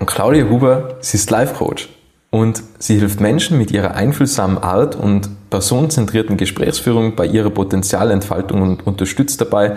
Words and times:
Und 0.00 0.06
Claudia 0.06 0.48
Huber, 0.48 0.96
sie 1.00 1.18
ist 1.18 1.30
Life 1.30 1.54
Coach 1.54 1.90
und 2.30 2.62
sie 2.78 2.98
hilft 2.98 3.20
Menschen 3.20 3.58
mit 3.58 3.70
ihrer 3.70 3.94
einfühlsamen 3.94 4.56
Art 4.56 4.96
und 4.96 5.28
personenzentrierten 5.50 6.38
Gesprächsführung 6.38 7.14
bei 7.16 7.26
ihrer 7.26 7.50
Potenzialentfaltung 7.50 8.62
und 8.62 8.86
unterstützt 8.86 9.42
dabei, 9.42 9.76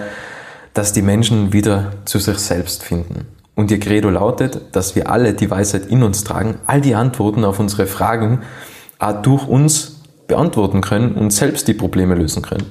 dass 0.73 0.93
die 0.93 1.01
Menschen 1.01 1.51
wieder 1.51 1.91
zu 2.05 2.19
sich 2.19 2.37
selbst 2.37 2.83
finden. 2.83 3.27
Und 3.55 3.69
ihr 3.69 3.81
Credo 3.81 4.09
lautet, 4.09 4.61
dass 4.71 4.95
wir 4.95 5.11
alle 5.11 5.33
die 5.33 5.51
Weisheit 5.51 5.87
in 5.87 6.03
uns 6.03 6.23
tragen, 6.23 6.55
all 6.65 6.79
die 6.79 6.95
Antworten 6.95 7.43
auf 7.43 7.59
unsere 7.59 7.85
Fragen 7.85 8.41
durch 9.23 9.45
uns 9.45 10.01
beantworten 10.27 10.79
können 10.79 11.15
und 11.15 11.31
selbst 11.31 11.67
die 11.67 11.73
Probleme 11.73 12.15
lösen 12.15 12.41
können. 12.43 12.67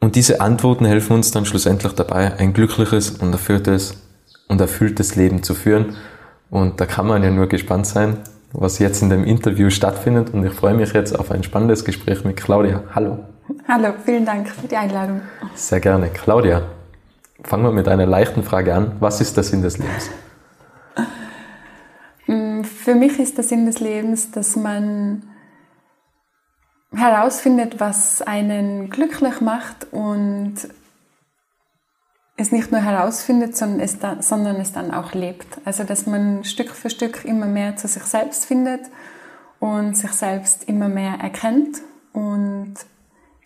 Und 0.00 0.16
diese 0.16 0.42
Antworten 0.42 0.84
helfen 0.84 1.14
uns 1.14 1.30
dann 1.30 1.46
schlussendlich 1.46 1.94
dabei, 1.94 2.34
ein 2.34 2.52
glückliches 2.52 3.10
und 3.10 3.32
erfülltes 3.32 3.94
und 4.48 4.60
erfülltes 4.60 5.16
Leben 5.16 5.42
zu 5.42 5.54
führen 5.54 5.96
und 6.50 6.80
da 6.80 6.86
kann 6.86 7.06
man 7.06 7.22
ja 7.22 7.30
nur 7.30 7.46
gespannt 7.48 7.86
sein, 7.86 8.18
was 8.52 8.78
jetzt 8.78 9.02
in 9.02 9.10
dem 9.10 9.24
Interview 9.24 9.70
stattfindet. 9.70 10.32
Und 10.32 10.44
ich 10.46 10.52
freue 10.52 10.74
mich 10.74 10.92
jetzt 10.92 11.18
auf 11.18 11.30
ein 11.30 11.42
spannendes 11.42 11.84
Gespräch 11.84 12.24
mit 12.24 12.36
Claudia. 12.36 12.82
Hallo. 12.94 13.18
Hallo, 13.66 13.92
vielen 14.04 14.24
Dank 14.24 14.48
für 14.48 14.66
die 14.66 14.76
Einladung. 14.76 15.20
Sehr 15.54 15.80
gerne. 15.80 16.08
Claudia, 16.08 16.62
fangen 17.42 17.64
wir 17.64 17.72
mit 17.72 17.88
einer 17.88 18.06
leichten 18.06 18.42
Frage 18.42 18.74
an. 18.74 18.92
Was 19.00 19.20
ist 19.20 19.36
der 19.36 19.44
Sinn 19.44 19.62
des 19.62 19.78
Lebens? 19.78 20.10
Mm, 22.26 22.62
für 22.62 22.94
mich 22.94 23.18
ist 23.18 23.36
der 23.36 23.44
Sinn 23.44 23.66
des 23.66 23.80
Lebens, 23.80 24.30
dass 24.30 24.56
man 24.56 25.22
herausfindet, 26.94 27.80
was 27.80 28.22
einen 28.22 28.90
glücklich 28.90 29.40
macht 29.40 29.86
und 29.92 30.54
es 32.38 32.52
nicht 32.52 32.70
nur 32.70 32.80
herausfindet, 32.80 33.56
sondern 33.56 33.80
es, 33.80 33.98
dann, 33.98 34.22
sondern 34.22 34.56
es 34.56 34.72
dann 34.72 34.92
auch 34.92 35.12
lebt. 35.12 35.58
Also 35.64 35.82
dass 35.82 36.06
man 36.06 36.44
Stück 36.44 36.70
für 36.70 36.88
Stück 36.88 37.24
immer 37.24 37.46
mehr 37.46 37.76
zu 37.76 37.88
sich 37.88 38.04
selbst 38.04 38.46
findet 38.46 38.82
und 39.58 39.96
sich 39.96 40.12
selbst 40.12 40.64
immer 40.68 40.88
mehr 40.88 41.14
erkennt 41.20 41.78
und 42.12 42.74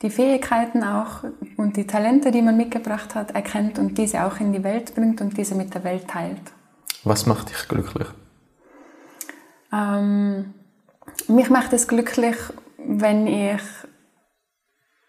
die 0.03 0.11
Fähigkeiten 0.11 0.85
auch 0.85 1.25
und 1.57 1.77
die 1.77 1.87
Talente, 1.87 2.31
die 2.31 2.43
man 2.43 2.57
mitgebracht 2.57 3.15
hat, 3.15 3.31
erkennt 3.31 3.79
und 3.79 3.97
diese 3.97 4.25
auch 4.25 4.41
in 4.41 4.53
die 4.53 4.63
Welt 4.63 4.95
bringt 4.95 5.23
und 5.23 5.39
diese 5.39 5.55
mit 5.55 5.73
der 5.75 5.85
Welt 5.85 6.09
teilt. 6.09 6.53
Was 7.03 7.25
macht 7.25 7.49
dich 7.49 7.67
glücklich? 7.69 8.09
Ähm, 9.73 10.53
mich 11.29 11.49
macht 11.49 11.73
es 11.73 11.89
glücklich, 11.89 12.37
wenn 12.77 13.27
ich 13.27 13.63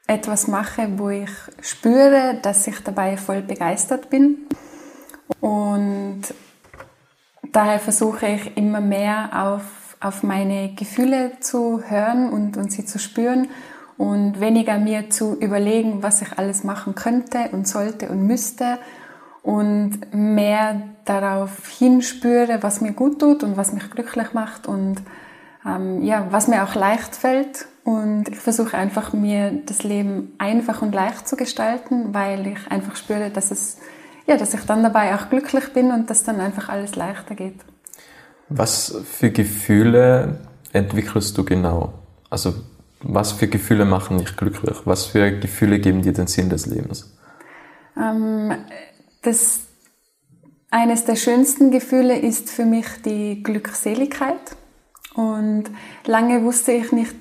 etwas 0.07 0.47
mache, 0.47 0.87
wo 0.97 1.09
ich 1.09 1.29
spüre, 1.61 2.39
dass 2.41 2.67
ich 2.67 2.79
dabei 2.83 3.17
voll 3.17 3.41
begeistert 3.41 4.09
bin. 4.09 4.47
Und 5.39 6.21
daher 7.51 7.79
versuche 7.79 8.27
ich 8.27 8.57
immer 8.57 8.81
mehr 8.81 9.29
auf, 9.33 9.95
auf 9.99 10.23
meine 10.23 10.73
Gefühle 10.73 11.39
zu 11.39 11.81
hören 11.87 12.29
und, 12.29 12.57
und 12.57 12.71
sie 12.71 12.85
zu 12.85 12.99
spüren 12.99 13.47
und 13.97 14.39
weniger 14.39 14.77
mir 14.77 15.09
zu 15.09 15.35
überlegen, 15.39 16.03
was 16.03 16.21
ich 16.21 16.37
alles 16.37 16.63
machen 16.63 16.95
könnte 16.95 17.49
und 17.51 17.67
sollte 17.67 18.09
und 18.09 18.25
müsste 18.25 18.79
und 19.43 19.99
mehr 20.13 20.81
darauf 21.05 21.67
hinspüre, 21.67 22.63
was 22.63 22.81
mir 22.81 22.93
gut 22.93 23.19
tut 23.19 23.43
und 23.43 23.55
was 23.57 23.73
mich 23.73 23.89
glücklich 23.91 24.33
macht 24.33 24.67
und 24.67 24.97
ähm, 25.65 26.03
ja, 26.03 26.27
was 26.31 26.47
mir 26.47 26.63
auch 26.63 26.75
leicht 26.75 27.15
fällt 27.15 27.65
und 27.83 28.29
ich 28.29 28.39
versuche 28.39 28.77
einfach, 28.77 29.13
mir 29.13 29.51
das 29.65 29.83
Leben 29.83 30.33
einfach 30.37 30.81
und 30.81 30.93
leicht 30.93 31.27
zu 31.27 31.35
gestalten, 31.35 32.13
weil 32.13 32.47
ich 32.47 32.71
einfach 32.71 32.95
spüre, 32.95 33.29
dass, 33.29 33.51
es, 33.51 33.77
ja, 34.25 34.37
dass 34.37 34.53
ich 34.53 34.61
dann 34.61 34.83
dabei 34.83 35.15
auch 35.15 35.29
glücklich 35.29 35.73
bin 35.73 35.91
und 35.91 36.09
dass 36.09 36.23
dann 36.23 36.39
einfach 36.39 36.69
alles 36.69 36.95
leichter 36.95 37.35
geht. 37.35 37.59
Was 38.49 38.95
für 39.05 39.31
Gefühle 39.31 40.39
entwickelst 40.71 41.37
du 41.37 41.43
genau? 41.43 41.93
Also 42.29 42.53
was 43.01 43.33
für 43.33 43.47
Gefühle 43.47 43.85
machen 43.85 44.17
dich 44.17 44.35
glücklich? 44.37 44.77
Was 44.85 45.05
für 45.05 45.31
Gefühle 45.31 45.79
geben 45.79 46.01
dir 46.01 46.13
den 46.13 46.27
Sinn 46.27 46.49
des 46.49 46.65
Lebens? 46.65 47.13
Ähm, 47.97 48.53
das, 49.21 49.61
eines 50.71 51.03
der 51.05 51.15
schönsten 51.15 51.69
Gefühle 51.69 52.17
ist 52.17 52.49
für 52.49 52.65
mich 52.65 52.85
die 53.05 53.43
Glückseligkeit. 53.43 54.55
Und 55.15 55.65
lange 56.05 56.43
wusste 56.43 56.71
ich 56.71 56.91
nicht 56.91 57.15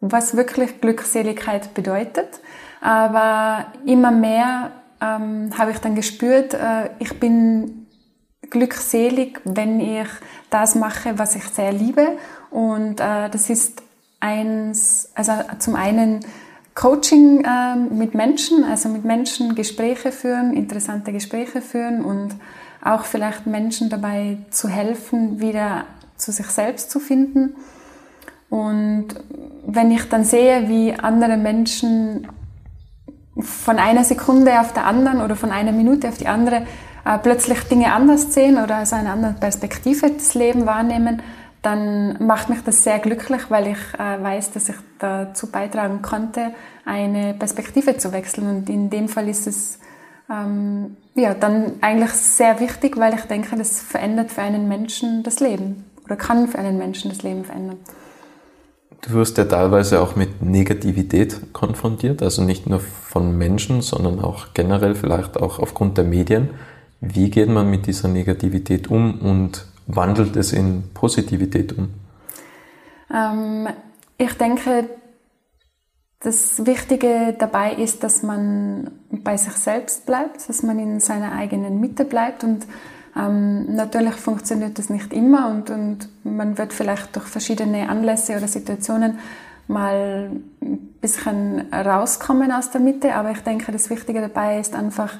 was 0.00 0.36
wirklich 0.36 0.80
Glückseligkeit 0.80 1.74
bedeutet. 1.74 2.40
Aber 2.80 3.66
immer 3.86 4.10
mehr 4.10 4.72
ähm, 5.00 5.50
habe 5.56 5.70
ich 5.70 5.78
dann 5.78 5.94
gespürt, 5.94 6.54
äh, 6.54 6.90
ich 6.98 7.18
bin 7.18 7.86
glückselig, 8.50 9.40
wenn 9.44 9.80
ich 9.80 10.08
das 10.50 10.74
mache, 10.74 11.18
was 11.18 11.34
ich 11.34 11.44
sehr 11.44 11.72
liebe. 11.72 12.18
Und 12.50 13.00
äh, 13.00 13.30
das 13.30 13.50
ist 13.50 13.82
eins, 14.20 15.10
also 15.14 15.32
zum 15.58 15.76
einen 15.76 16.20
Coaching 16.74 17.44
äh, 17.44 17.76
mit 17.76 18.14
Menschen, 18.14 18.64
also 18.64 18.88
mit 18.88 19.04
Menschen 19.04 19.54
Gespräche 19.54 20.12
führen, 20.12 20.54
interessante 20.54 21.12
Gespräche 21.12 21.62
führen 21.62 22.04
und 22.04 22.34
auch 22.82 23.04
vielleicht 23.04 23.46
Menschen 23.46 23.88
dabei 23.88 24.38
zu 24.50 24.68
helfen, 24.68 25.40
wieder 25.40 25.86
zu 26.16 26.32
sich 26.32 26.46
selbst 26.46 26.90
zu 26.90 27.00
finden. 27.00 27.54
Und 28.50 29.08
wenn 29.66 29.90
ich 29.90 30.08
dann 30.08 30.24
sehe, 30.24 30.68
wie 30.68 30.94
andere 30.94 31.36
Menschen 31.36 32.28
von 33.38 33.78
einer 33.78 34.04
Sekunde 34.04 34.60
auf 34.60 34.72
der 34.72 34.86
anderen 34.86 35.20
oder 35.20 35.34
von 35.34 35.50
einer 35.50 35.72
Minute 35.72 36.08
auf 36.08 36.18
die 36.18 36.28
andere 36.28 36.66
äh, 37.04 37.18
plötzlich 37.18 37.60
Dinge 37.64 37.92
anders 37.92 38.32
sehen 38.32 38.62
oder 38.62 38.80
aus 38.82 38.92
einer 38.92 39.12
anderen 39.12 39.34
Perspektive 39.36 40.10
das 40.10 40.34
Leben 40.34 40.66
wahrnehmen, 40.66 41.20
dann 41.62 42.24
macht 42.24 42.48
mich 42.48 42.62
das 42.62 42.84
sehr 42.84 42.98
glücklich, 42.98 43.42
weil 43.48 43.68
ich 43.68 43.78
äh, 43.98 44.22
weiß, 44.22 44.52
dass 44.52 44.68
ich 44.68 44.76
dazu 44.98 45.50
beitragen 45.50 46.02
konnte, 46.02 46.52
eine 46.84 47.34
Perspektive 47.34 47.96
zu 47.96 48.12
wechseln. 48.12 48.48
Und 48.48 48.70
in 48.70 48.90
dem 48.90 49.08
Fall 49.08 49.28
ist 49.28 49.46
es 49.46 49.80
ähm, 50.30 50.96
ja 51.14 51.34
dann 51.34 51.72
eigentlich 51.80 52.12
sehr 52.12 52.60
wichtig, 52.60 52.98
weil 52.98 53.14
ich 53.14 53.22
denke, 53.22 53.56
das 53.56 53.80
verändert 53.80 54.30
für 54.30 54.42
einen 54.42 54.68
Menschen 54.68 55.22
das 55.22 55.40
Leben 55.40 55.84
oder 56.04 56.16
kann 56.16 56.48
für 56.48 56.58
einen 56.58 56.78
Menschen 56.78 57.10
das 57.10 57.22
Leben 57.22 57.44
verändern. 57.44 57.78
Du 59.02 59.12
wirst 59.14 59.36
ja 59.36 59.44
teilweise 59.44 60.00
auch 60.00 60.16
mit 60.16 60.40
Negativität 60.42 61.52
konfrontiert, 61.52 62.22
also 62.22 62.42
nicht 62.42 62.66
nur 62.66 62.80
von 62.80 63.36
Menschen, 63.36 63.82
sondern 63.82 64.18
auch 64.20 64.54
generell 64.54 64.94
vielleicht 64.94 65.36
auch 65.36 65.58
aufgrund 65.58 65.98
der 65.98 66.04
Medien. 66.04 66.50
Wie 67.00 67.28
geht 67.28 67.50
man 67.50 67.68
mit 67.68 67.86
dieser 67.86 68.08
Negativität 68.08 68.88
um 68.88 69.20
und 69.20 69.66
wandelt 69.86 70.36
es 70.36 70.52
in 70.52 70.84
Positivität 70.94 71.76
um? 71.76 71.90
Ähm, 73.12 73.68
ich 74.16 74.32
denke, 74.34 74.88
das 76.20 76.64
Wichtige 76.64 77.34
dabei 77.38 77.74
ist, 77.74 78.02
dass 78.02 78.22
man 78.22 78.90
bei 79.10 79.36
sich 79.36 79.52
selbst 79.52 80.06
bleibt, 80.06 80.48
dass 80.48 80.62
man 80.62 80.78
in 80.78 80.98
seiner 81.00 81.32
eigenen 81.32 81.80
Mitte 81.80 82.06
bleibt 82.06 82.42
und 82.42 82.66
ähm, 83.16 83.74
natürlich 83.74 84.14
funktioniert 84.14 84.78
das 84.78 84.90
nicht 84.90 85.12
immer 85.12 85.48
und, 85.48 85.70
und 85.70 86.08
man 86.24 86.58
wird 86.58 86.72
vielleicht 86.72 87.14
durch 87.14 87.26
verschiedene 87.26 87.88
Anlässe 87.88 88.36
oder 88.36 88.48
Situationen 88.48 89.18
mal 89.68 90.30
ein 90.60 90.78
bisschen 91.00 91.72
rauskommen 91.72 92.50
aus 92.50 92.70
der 92.70 92.80
Mitte, 92.80 93.14
aber 93.14 93.30
ich 93.30 93.40
denke, 93.40 93.72
das 93.72 93.88
Wichtige 93.88 94.20
dabei 94.20 94.58
ist 94.58 94.74
einfach, 94.74 95.14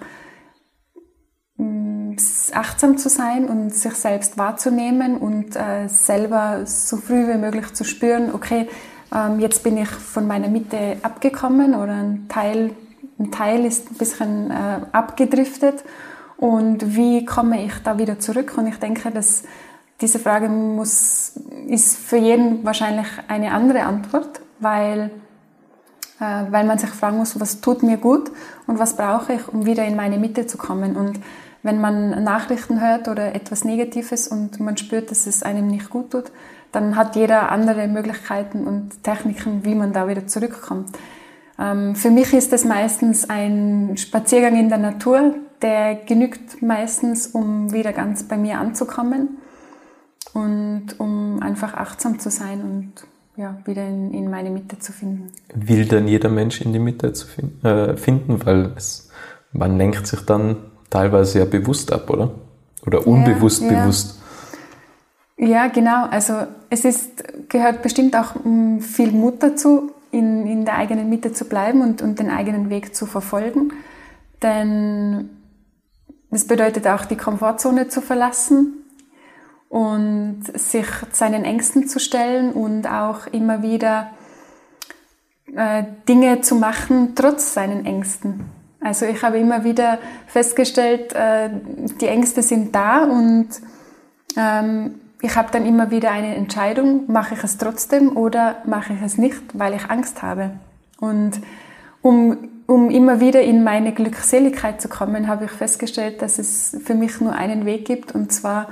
mm, 1.56 2.16
achtsam 2.52 2.98
zu 2.98 3.08
sein 3.08 3.48
und 3.48 3.72
sich 3.72 3.94
selbst 3.94 4.38
wahrzunehmen 4.38 5.16
und 5.16 5.56
äh, 5.56 5.88
selber 5.88 6.66
so 6.66 6.96
früh 6.96 7.28
wie 7.28 7.38
möglich 7.38 7.72
zu 7.74 7.84
spüren, 7.84 8.34
okay, 8.34 8.68
ähm, 9.14 9.38
jetzt 9.38 9.62
bin 9.62 9.78
ich 9.78 9.88
von 9.88 10.26
meiner 10.26 10.48
Mitte 10.48 10.96
abgekommen 11.02 11.74
oder 11.74 11.92
ein 11.92 12.26
Teil, 12.28 12.72
ein 13.18 13.30
Teil 13.30 13.64
ist 13.64 13.90
ein 13.90 13.94
bisschen 13.94 14.50
äh, 14.50 14.80
abgedriftet 14.92 15.84
und 16.36 16.96
wie 16.96 17.24
komme 17.24 17.64
ich 17.64 17.74
da 17.84 17.98
wieder 17.98 18.18
zurück? 18.18 18.54
Und 18.56 18.66
ich 18.66 18.76
denke, 18.76 19.10
dass 19.10 19.44
diese 20.00 20.18
Frage 20.18 20.48
muss, 20.48 21.32
ist 21.68 21.96
für 21.96 22.16
jeden 22.16 22.64
wahrscheinlich 22.64 23.06
eine 23.28 23.52
andere 23.52 23.84
Antwort, 23.84 24.40
weil, 24.58 25.10
äh, 26.20 26.44
weil 26.50 26.64
man 26.64 26.78
sich 26.78 26.90
fragen 26.90 27.18
muss, 27.18 27.38
was 27.40 27.60
tut 27.60 27.82
mir 27.82 27.96
gut 27.96 28.30
und 28.66 28.78
was 28.78 28.96
brauche 28.96 29.34
ich, 29.34 29.48
um 29.48 29.66
wieder 29.66 29.84
in 29.84 29.96
meine 29.96 30.18
Mitte 30.18 30.46
zu 30.46 30.58
kommen. 30.58 30.96
Und 30.96 31.20
wenn 31.62 31.80
man 31.80 32.22
Nachrichten 32.24 32.80
hört 32.80 33.08
oder 33.08 33.34
etwas 33.34 33.64
Negatives 33.64 34.28
und 34.28 34.60
man 34.60 34.76
spürt, 34.76 35.10
dass 35.10 35.26
es 35.26 35.42
einem 35.42 35.68
nicht 35.68 35.90
gut 35.90 36.10
tut, 36.10 36.32
dann 36.72 36.96
hat 36.96 37.14
jeder 37.14 37.52
andere 37.52 37.86
Möglichkeiten 37.86 38.66
und 38.66 39.02
Techniken, 39.04 39.64
wie 39.64 39.76
man 39.76 39.92
da 39.92 40.08
wieder 40.08 40.26
zurückkommt. 40.26 40.90
Ähm, 41.58 41.94
für 41.94 42.10
mich 42.10 42.34
ist 42.34 42.52
es 42.52 42.64
meistens 42.64 43.30
ein 43.30 43.96
Spaziergang 43.96 44.56
in 44.56 44.68
der 44.68 44.78
Natur, 44.78 45.34
der 45.64 45.94
genügt 45.94 46.60
meistens, 46.62 47.26
um 47.26 47.72
wieder 47.72 47.94
ganz 47.94 48.22
bei 48.22 48.36
mir 48.36 48.58
anzukommen 48.58 49.38
und 50.34 50.88
um 50.98 51.42
einfach 51.42 51.72
achtsam 51.72 52.18
zu 52.18 52.30
sein 52.30 52.60
und 52.60 52.92
ja, 53.36 53.56
wieder 53.64 53.84
in, 53.88 54.12
in 54.12 54.30
meine 54.30 54.50
Mitte 54.50 54.78
zu 54.78 54.92
finden. 54.92 55.32
Will 55.54 55.86
dann 55.86 56.06
jeder 56.06 56.28
Mensch 56.28 56.60
in 56.60 56.74
die 56.74 56.78
Mitte 56.78 57.14
zu 57.14 57.26
fin 57.26 57.64
äh, 57.64 57.96
finden, 57.96 58.44
weil 58.44 58.72
es, 58.76 59.08
man 59.52 59.78
lenkt 59.78 60.06
sich 60.06 60.20
dann 60.20 60.56
teilweise 60.90 61.38
ja 61.38 61.44
bewusst 61.46 61.92
ab, 61.92 62.10
oder? 62.10 62.32
Oder 62.86 63.06
unbewusst 63.06 63.62
ja, 63.62 63.72
ja. 63.72 63.80
bewusst. 63.80 64.20
Ja, 65.38 65.66
genau. 65.68 66.06
Also 66.10 66.34
es 66.68 66.84
ist, 66.84 67.24
gehört 67.48 67.82
bestimmt 67.82 68.14
auch 68.14 68.34
mm, 68.44 68.80
viel 68.80 69.10
Mut 69.12 69.42
dazu, 69.42 69.90
in, 70.10 70.46
in 70.46 70.64
der 70.66 70.76
eigenen 70.76 71.08
Mitte 71.08 71.32
zu 71.32 71.46
bleiben 71.46 71.80
und, 71.80 72.02
und 72.02 72.18
den 72.18 72.30
eigenen 72.30 72.68
Weg 72.68 72.94
zu 72.94 73.06
verfolgen. 73.06 73.72
Denn 74.42 75.30
das 76.34 76.46
bedeutet 76.46 76.86
auch, 76.86 77.04
die 77.04 77.16
Komfortzone 77.16 77.88
zu 77.88 78.00
verlassen 78.00 78.84
und 79.68 80.42
sich 80.54 80.86
seinen 81.12 81.44
Ängsten 81.44 81.88
zu 81.88 81.98
stellen 81.98 82.52
und 82.52 82.86
auch 82.86 83.26
immer 83.28 83.62
wieder 83.62 84.10
äh, 85.54 85.84
Dinge 86.08 86.40
zu 86.40 86.56
machen, 86.56 87.14
trotz 87.14 87.54
seinen 87.54 87.86
Ängsten. 87.86 88.44
Also 88.80 89.06
ich 89.06 89.22
habe 89.22 89.38
immer 89.38 89.64
wieder 89.64 89.98
festgestellt, 90.26 91.12
äh, 91.12 91.50
die 92.00 92.08
Ängste 92.08 92.42
sind 92.42 92.74
da 92.74 93.04
und 93.04 93.48
ähm, 94.36 95.00
ich 95.22 95.36
habe 95.36 95.48
dann 95.52 95.64
immer 95.64 95.90
wieder 95.90 96.10
eine 96.10 96.34
Entscheidung, 96.34 97.10
mache 97.10 97.34
ich 97.34 97.44
es 97.44 97.58
trotzdem 97.58 98.16
oder 98.16 98.56
mache 98.66 98.92
ich 98.92 99.02
es 99.02 99.18
nicht, 99.18 99.40
weil 99.54 99.74
ich 99.74 99.88
Angst 99.88 100.22
habe. 100.22 100.50
Und 100.98 101.40
um, 102.02 102.36
um 102.66 102.90
immer 102.90 103.20
wieder 103.20 103.42
in 103.42 103.62
meine 103.64 103.92
Glückseligkeit 103.92 104.80
zu 104.80 104.88
kommen, 104.88 105.28
habe 105.28 105.46
ich 105.46 105.50
festgestellt, 105.50 106.22
dass 106.22 106.38
es 106.38 106.76
für 106.84 106.94
mich 106.94 107.20
nur 107.20 107.32
einen 107.32 107.66
Weg 107.66 107.84
gibt 107.84 108.14
und 108.14 108.32
zwar 108.32 108.68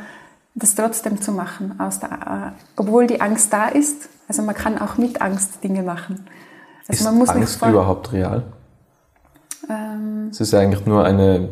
das 0.55 0.75
trotzdem 0.75 1.21
zu 1.21 1.33
machen, 1.33 1.79
der, 1.79 2.53
äh, 2.55 2.63
obwohl 2.77 3.07
die 3.07 3.21
Angst 3.21 3.53
da 3.53 3.69
ist. 3.69 4.09
Also 4.29 4.43
man 4.43 4.55
kann 4.55 4.79
auch 4.79 4.99
mit 4.99 5.21
Angst 5.21 5.63
Dinge 5.65 5.83
machen. 5.83 6.27
Also 6.89 7.01
ist 7.01 7.05
man 7.05 7.19
muss 7.19 7.29
Angst 7.31 7.61
nicht 7.63 7.71
überhaupt 7.71 8.13
real? 8.13 8.45
Ähm, 9.69 10.29
Es 10.31 10.41
ist 10.41 10.55
eigentlich 10.55 10.87
nur 10.87 11.05
eine 11.05 11.51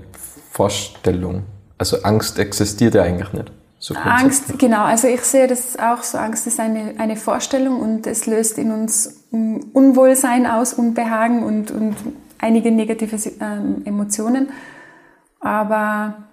Vorstellung. 0.50 1.44
Also 1.78 2.02
Angst 2.02 2.38
existiert 2.38 2.94
ja 2.94 3.02
eigentlich 3.02 3.32
nicht. 3.32 3.52
So. 3.78 3.94
Angst, 3.94 4.58
genau. 4.58 4.84
Also 4.84 5.08
ich 5.08 5.22
sehe 5.22 5.46
das 5.46 5.78
auch 5.78 6.02
so. 6.02 6.18
Angst 6.18 6.46
ist 6.46 6.60
eine, 6.60 6.94
eine 6.98 7.16
Vorstellung 7.16 7.80
und 7.80 8.06
es 8.06 8.26
löst 8.26 8.58
in 8.58 8.72
uns 8.72 9.24
mm, 9.30 9.56
Unwohlsein 9.72 10.46
aus, 10.46 10.74
Unbehagen 10.74 11.42
und, 11.42 11.70
und 11.70 11.96
einige 12.40 12.70
negative 12.70 13.16
ähm, 13.40 13.82
Emotionen. 13.84 14.50
Aber 15.40 16.24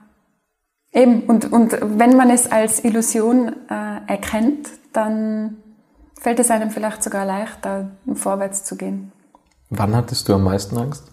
eben, 0.91 1.21
und, 1.23 1.51
und 1.51 1.77
wenn 1.81 2.15
man 2.15 2.29
es 2.29 2.51
als 2.51 2.83
Illusion 2.83 3.49
äh, 3.69 3.99
erkennt, 4.07 4.69
dann 4.93 5.57
fällt 6.19 6.39
es 6.39 6.49
einem 6.49 6.71
vielleicht 6.71 7.03
sogar 7.03 7.25
leichter, 7.25 7.91
vorwärts 8.13 8.63
zu 8.63 8.75
gehen. 8.75 9.11
Wann 9.69 9.95
hattest 9.95 10.27
du 10.27 10.33
am 10.33 10.43
meisten 10.43 10.77
Angst? 10.77 11.11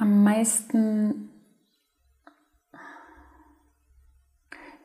Am 0.00 0.24
meisten, 0.24 1.30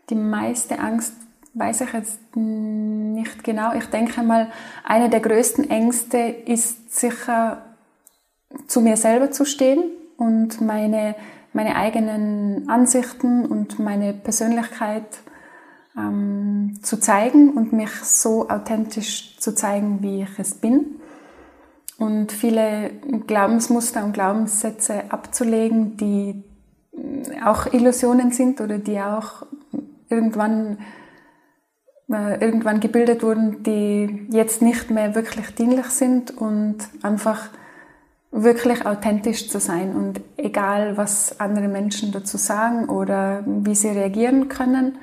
die 0.09 0.15
meiste 0.15 0.79
Angst 0.79 1.13
weiß 1.55 1.81
ich 1.81 1.93
jetzt 1.93 2.19
nicht 2.35 3.43
genau. 3.43 3.73
Ich 3.73 3.85
denke 3.85 4.21
mal, 4.21 4.51
eine 4.83 5.09
der 5.09 5.21
größten 5.21 5.69
Ängste 5.69 6.17
ist 6.17 6.97
sicher, 6.97 7.63
zu 8.67 8.81
mir 8.81 8.97
selber 8.97 9.31
zu 9.31 9.45
stehen 9.45 9.83
und 10.17 10.61
meine, 10.61 11.15
meine 11.53 11.75
eigenen 11.75 12.69
Ansichten 12.69 13.45
und 13.45 13.79
meine 13.79 14.13
Persönlichkeit 14.13 15.05
ähm, 15.97 16.79
zu 16.81 16.99
zeigen 16.99 17.51
und 17.51 17.73
mich 17.73 17.91
so 18.03 18.49
authentisch 18.49 19.37
zu 19.39 19.55
zeigen, 19.55 20.01
wie 20.01 20.23
ich 20.23 20.39
es 20.39 20.55
bin. 20.55 20.99
Und 21.97 22.33
viele 22.33 22.91
Glaubensmuster 23.25 24.03
und 24.03 24.11
Glaubenssätze 24.11 25.03
abzulegen, 25.09 25.95
die 25.95 26.43
auch 27.45 27.71
Illusionen 27.71 28.31
sind 28.31 28.59
oder 28.59 28.77
die 28.77 28.99
auch 28.99 29.45
irgendwann, 30.09 30.79
äh, 32.11 32.39
irgendwann 32.39 32.79
gebildet 32.79 33.23
wurden, 33.23 33.63
die 33.63 34.27
jetzt 34.31 34.61
nicht 34.61 34.91
mehr 34.91 35.15
wirklich 35.15 35.53
dienlich 35.55 35.87
sind 35.87 36.35
und 36.37 36.77
einfach 37.01 37.49
wirklich 38.31 38.85
authentisch 38.85 39.49
zu 39.49 39.59
sein 39.59 39.95
und 39.95 40.19
egal, 40.37 40.97
was 40.97 41.39
andere 41.39 41.67
Menschen 41.69 42.11
dazu 42.11 42.37
sagen 42.37 42.89
oder 42.89 43.43
wie 43.45 43.75
sie 43.75 43.89
reagieren 43.89 44.49
können, 44.49 44.97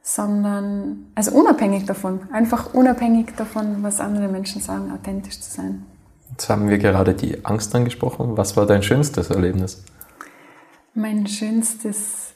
sondern, 0.00 1.10
also 1.14 1.32
unabhängig 1.32 1.86
davon, 1.86 2.20
einfach 2.32 2.72
unabhängig 2.72 3.34
davon, 3.36 3.82
was 3.82 4.00
andere 4.00 4.28
Menschen 4.28 4.62
sagen, 4.62 4.92
authentisch 4.92 5.40
zu 5.40 5.50
sein. 5.50 5.84
Jetzt 6.30 6.48
haben 6.48 6.68
wir 6.68 6.78
gerade 6.78 7.14
die 7.14 7.44
Angst 7.44 7.74
angesprochen. 7.74 8.36
Was 8.36 8.56
war 8.56 8.64
dein 8.64 8.82
schönstes 8.82 9.30
Erlebnis? 9.30 9.82
Mein 10.94 11.26
schönstes 11.26 12.32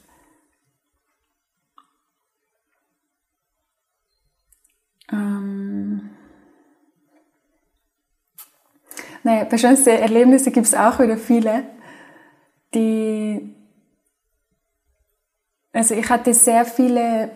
ähm, 5.11 6.11
naja, 9.23 9.45
bei 9.45 9.59
schönsten 9.59 9.91
Erlebnisse 9.91 10.51
gibt 10.51 10.67
es 10.67 10.75
auch 10.75 10.99
wieder 10.99 11.17
viele, 11.17 11.65
die 12.75 13.55
also 15.73 15.95
ich 15.95 16.09
hatte 16.11 16.35
sehr 16.35 16.65
viele 16.65 17.31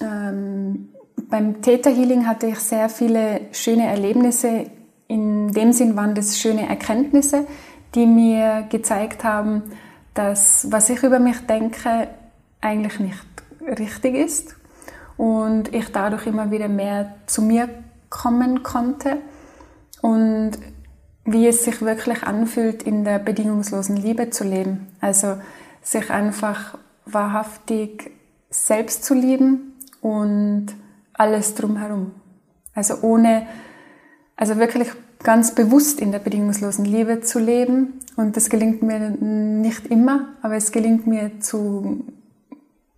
ähm, 0.00 0.88
beim 1.28 1.62
Theta 1.62 1.88
Healing 1.90 2.26
hatte 2.26 2.48
ich 2.48 2.58
sehr 2.58 2.88
viele 2.88 3.42
schöne 3.52 3.86
Erlebnisse. 3.86 4.70
In 5.08 5.52
dem 5.52 5.72
Sinn 5.72 5.96
waren 5.96 6.14
das 6.14 6.38
schöne 6.38 6.68
Erkenntnisse, 6.68 7.46
die 7.94 8.06
mir 8.06 8.66
gezeigt 8.68 9.24
haben, 9.24 9.62
dass 10.14 10.70
was 10.70 10.90
ich 10.90 11.02
über 11.02 11.18
mich 11.18 11.38
denke 11.46 12.08
eigentlich 12.60 12.98
nicht 13.00 13.26
richtig 13.78 14.14
ist 14.14 14.56
und 15.16 15.74
ich 15.74 15.90
dadurch 15.92 16.26
immer 16.26 16.50
wieder 16.50 16.68
mehr 16.68 17.14
zu 17.26 17.42
mir 17.42 17.68
kommen 18.08 18.62
konnte 18.62 19.18
und 20.00 20.52
wie 21.24 21.46
es 21.46 21.64
sich 21.64 21.80
wirklich 21.82 22.24
anfühlt, 22.24 22.82
in 22.82 23.04
der 23.04 23.18
bedingungslosen 23.18 23.96
Liebe 23.96 24.30
zu 24.30 24.44
leben. 24.44 24.88
Also 25.00 25.36
sich 25.82 26.10
einfach 26.10 26.78
wahrhaftig 27.06 28.10
selbst 28.50 29.04
zu 29.04 29.14
lieben 29.14 29.74
und 30.00 30.66
alles 31.14 31.54
drumherum. 31.54 32.12
Also 32.74 32.96
ohne, 33.02 33.46
also 34.36 34.58
wirklich 34.58 34.90
ganz 35.22 35.54
bewusst 35.54 36.00
in 36.00 36.10
der 36.12 36.18
bedingungslosen 36.18 36.84
Liebe 36.84 37.20
zu 37.20 37.38
leben. 37.38 38.00
Und 38.16 38.36
das 38.36 38.50
gelingt 38.50 38.82
mir 38.82 39.10
nicht 39.10 39.86
immer, 39.86 40.28
aber 40.42 40.56
es 40.56 40.72
gelingt 40.72 41.06
mir 41.06 41.40
zu, 41.40 42.04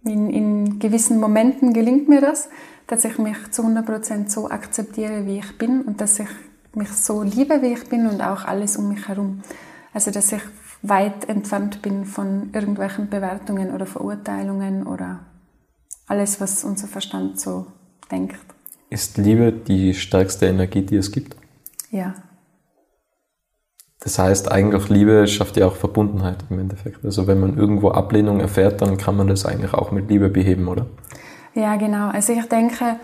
in, 0.05 0.31
in 0.31 0.79
gewissen 0.79 1.19
Momenten 1.19 1.73
gelingt 1.73 2.09
mir 2.09 2.21
das, 2.21 2.49
dass 2.87 3.05
ich 3.05 3.19
mich 3.19 3.37
zu 3.51 3.63
100% 3.63 4.29
so 4.29 4.51
akzeptiere, 4.51 5.27
wie 5.27 5.39
ich 5.39 5.59
bin 5.59 5.83
und 5.83 6.01
dass 6.01 6.19
ich 6.19 6.29
mich 6.75 6.91
so 6.91 7.23
liebe, 7.23 7.63
wie 7.63 7.73
ich 7.73 7.89
bin 7.89 8.07
und 8.07 8.21
auch 8.21 8.45
alles 8.45 8.77
um 8.77 8.89
mich 8.89 9.09
herum. 9.09 9.43
Also, 9.93 10.11
dass 10.11 10.33
ich 10.33 10.43
weit 10.83 11.29
entfernt 11.29 11.81
bin 11.83 12.05
von 12.05 12.51
irgendwelchen 12.53 13.09
Bewertungen 13.09 13.73
oder 13.75 13.87
Verurteilungen 13.87 14.87
oder 14.87 15.21
alles, 16.07 16.41
was 16.41 16.65
unser 16.65 16.89
Verstand 16.89 17.41
so 17.41 17.67
denkt. 18.11 18.37
Ist 18.91 19.17
Liebe 19.17 19.51
die 19.53 19.95
stärkste 19.95 20.47
Energie, 20.47 20.83
die 20.83 20.97
es 20.97 21.11
gibt? 21.11 21.37
Ja. 21.91 22.15
Das 24.05 24.19
heißt, 24.19 24.53
eigentlich 24.53 24.91
Liebe 24.91 25.27
schafft 25.27 25.57
ja 25.57 25.67
auch 25.67 25.77
Verbundenheit 25.77 26.37
im 26.51 26.59
Endeffekt. 26.59 27.03
Also 27.07 27.27
wenn 27.27 27.41
man 27.41 27.57
irgendwo 27.57 27.91
Ablehnung 27.91 28.39
erfährt, 28.39 28.83
dann 28.83 28.99
kann 28.99 29.17
man 29.17 29.29
das 29.29 29.47
eigentlich 29.47 29.73
auch 29.73 29.93
mit 29.93 30.11
Liebe 30.11 30.29
beheben, 30.29 30.69
oder? 30.69 30.85
Ja, 31.55 31.77
genau. 31.77 32.11
Also 32.11 32.35
ich 32.35 32.45
denke, 32.45 32.97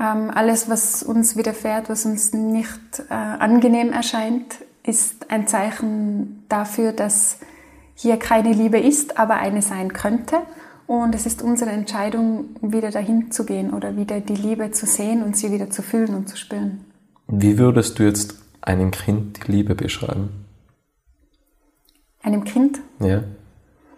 ähm, 0.00 0.32
alles, 0.34 0.68
was 0.68 1.04
uns 1.04 1.36
widerfährt, 1.36 1.88
was 1.88 2.04
uns 2.06 2.32
nicht 2.32 3.04
äh, 3.08 3.14
angenehm 3.14 3.92
erscheint, 3.92 4.56
ist 4.84 5.30
ein 5.30 5.46
Zeichen 5.46 6.44
dafür, 6.48 6.92
dass 6.92 7.38
hier 7.94 8.16
keine 8.16 8.52
Liebe 8.52 8.80
ist, 8.80 9.18
aber 9.18 9.34
eine 9.34 9.62
sein 9.62 9.92
könnte. 9.92 10.38
Und 10.88 11.14
es 11.14 11.24
ist 11.24 11.40
unsere 11.40 11.70
Entscheidung, 11.70 12.56
wieder 12.60 12.90
dahin 12.90 13.30
zu 13.30 13.46
gehen 13.46 13.72
oder 13.72 13.96
wieder 13.96 14.18
die 14.18 14.34
Liebe 14.34 14.72
zu 14.72 14.86
sehen 14.86 15.22
und 15.22 15.36
sie 15.36 15.52
wieder 15.52 15.70
zu 15.70 15.82
fühlen 15.82 16.14
und 16.14 16.28
zu 16.28 16.36
spüren. 16.36 16.84
Wie 17.28 17.58
würdest 17.58 18.00
du 18.00 18.02
jetzt 18.02 18.41
einem 18.62 18.90
Kind 18.90 19.46
die 19.46 19.52
Liebe 19.52 19.74
beschreiben? 19.74 20.30
Einem 22.22 22.44
Kind? 22.44 22.80
Ja. 23.00 23.22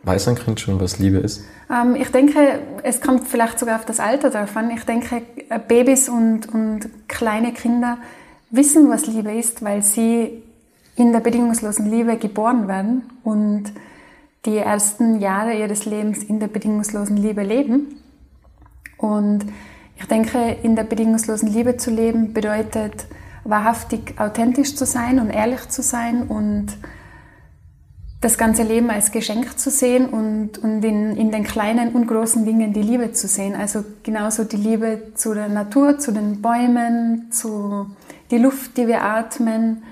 Weiß 0.03 0.29
ein 0.29 0.35
Kind 0.35 0.61
schon, 0.61 0.81
was 0.81 0.99
Liebe 0.99 1.19
ist? 1.19 1.45
Ähm, 1.71 1.95
ich 1.95 2.09
denke, 2.11 2.61
es 2.83 3.01
kommt 3.01 3.27
vielleicht 3.27 3.59
sogar 3.59 3.77
auf 3.77 3.87
das 3.87 4.01
Alter 4.01 4.31
drauf 4.31 4.55
an. 4.57 4.71
Ich 4.71 4.85
denke, 4.85 5.23
Babys 5.67 6.09
und, 6.09 6.53
und 6.53 7.09
kleine 7.09 7.53
Kinder 7.53 7.99
wissen, 8.51 8.91
was 8.91 9.07
Liebe 9.07 9.33
ist, 9.33 9.63
weil 9.63 9.83
sie 9.83 10.43
in 10.97 11.13
der 11.13 11.21
bedingungslosen 11.21 11.91
Liebe 11.91 12.19
geboren 12.19 12.69
werden 12.69 13.03
und 13.25 13.73
die 14.45 14.59
ersten 14.59 15.21
Jahre 15.21 15.55
ihres 15.55 15.87
Lebens 15.87 16.23
in 16.23 16.39
der 16.39 16.49
bedingungslosen 16.49 17.17
Liebe 17.17 17.43
leben. 17.43 18.01
Und 18.99 19.47
ich 19.97 20.07
denke, 20.07 20.57
in 20.63 20.77
der 20.77 20.85
bedingungslosen 20.85 21.49
Liebe 21.49 21.77
zu 21.79 21.91
leben 21.91 22.33
bedeutet, 22.33 23.07
wahrhaftig 23.45 24.19
authentisch 24.19 24.75
zu 24.75 24.87
sein 24.87 25.21
und 25.21 25.31
ehrlich 25.31 25.69
zu 25.69 25.83
sein 25.83 26.23
und 26.23 26.77
das 28.25 28.39
ganze 28.39 28.63
Leben 28.63 28.89
als 28.89 29.13
Geschenk 29.13 29.59
zu 29.59 29.71
sehen 29.71 30.07
und, 30.07 30.57
und 30.57 30.83
in, 30.83 31.15
in 31.15 31.31
den 31.31 31.45
kleinen 31.45 31.91
und 31.91 32.07
großen 32.07 32.47
Dingen 32.47 32.73
die 32.73 32.81
Liebe 32.81 33.13
zu 33.13 33.29
sehen. 33.29 33.55
Also 33.55 33.85
genauso 34.03 34.45
die 34.45 34.57
Liebe 34.57 35.13
zu 35.15 35.35
der 35.35 35.51
Natur, 35.51 35.99
zu 35.99 36.11
den 36.11 36.41
Bäumen, 36.41 37.31
zu 37.31 37.91
die 38.31 38.39
Luft, 38.39 38.79
die 38.79 38.87
wir 38.87 39.03
atmen. 39.03 39.83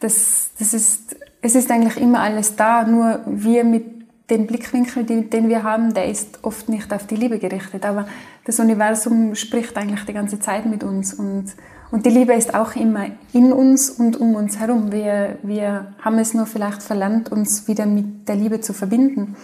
Das, 0.00 0.50
das 0.58 0.74
ist, 0.74 1.16
es 1.40 1.54
ist 1.54 1.70
eigentlich 1.70 1.96
immer 1.96 2.20
alles 2.20 2.56
da, 2.56 2.84
nur 2.84 3.20
wir 3.26 3.62
mit 3.62 3.84
dem 4.30 4.48
Blickwinkel, 4.48 5.04
den, 5.04 5.48
wir 5.48 5.62
haben, 5.62 5.94
der 5.94 6.06
ist 6.06 6.40
oft 6.42 6.68
nicht 6.68 6.92
auf 6.92 7.06
die 7.06 7.14
Liebe 7.14 7.38
gerichtet. 7.38 7.86
Aber 7.86 8.08
das 8.44 8.58
Universum 8.58 9.36
spricht 9.36 9.76
eigentlich 9.76 10.04
die 10.04 10.12
ganze 10.12 10.40
Zeit 10.40 10.66
mit 10.66 10.82
uns 10.82 11.14
und 11.14 11.52
und 11.90 12.04
die 12.04 12.10
Liebe 12.10 12.34
ist 12.34 12.54
auch 12.54 12.74
immer 12.74 13.06
in 13.32 13.52
uns 13.52 13.90
und 13.90 14.16
um 14.20 14.34
uns 14.34 14.58
herum. 14.58 14.90
Wir, 14.90 15.38
wir 15.42 15.94
haben 16.00 16.18
es 16.18 16.34
nur 16.34 16.46
vielleicht 16.46 16.82
verlernt, 16.82 17.30
uns 17.30 17.68
wieder 17.68 17.86
mit 17.86 18.28
der 18.28 18.36
Liebe 18.36 18.60
zu 18.60 18.72
verbinden. 18.72 19.36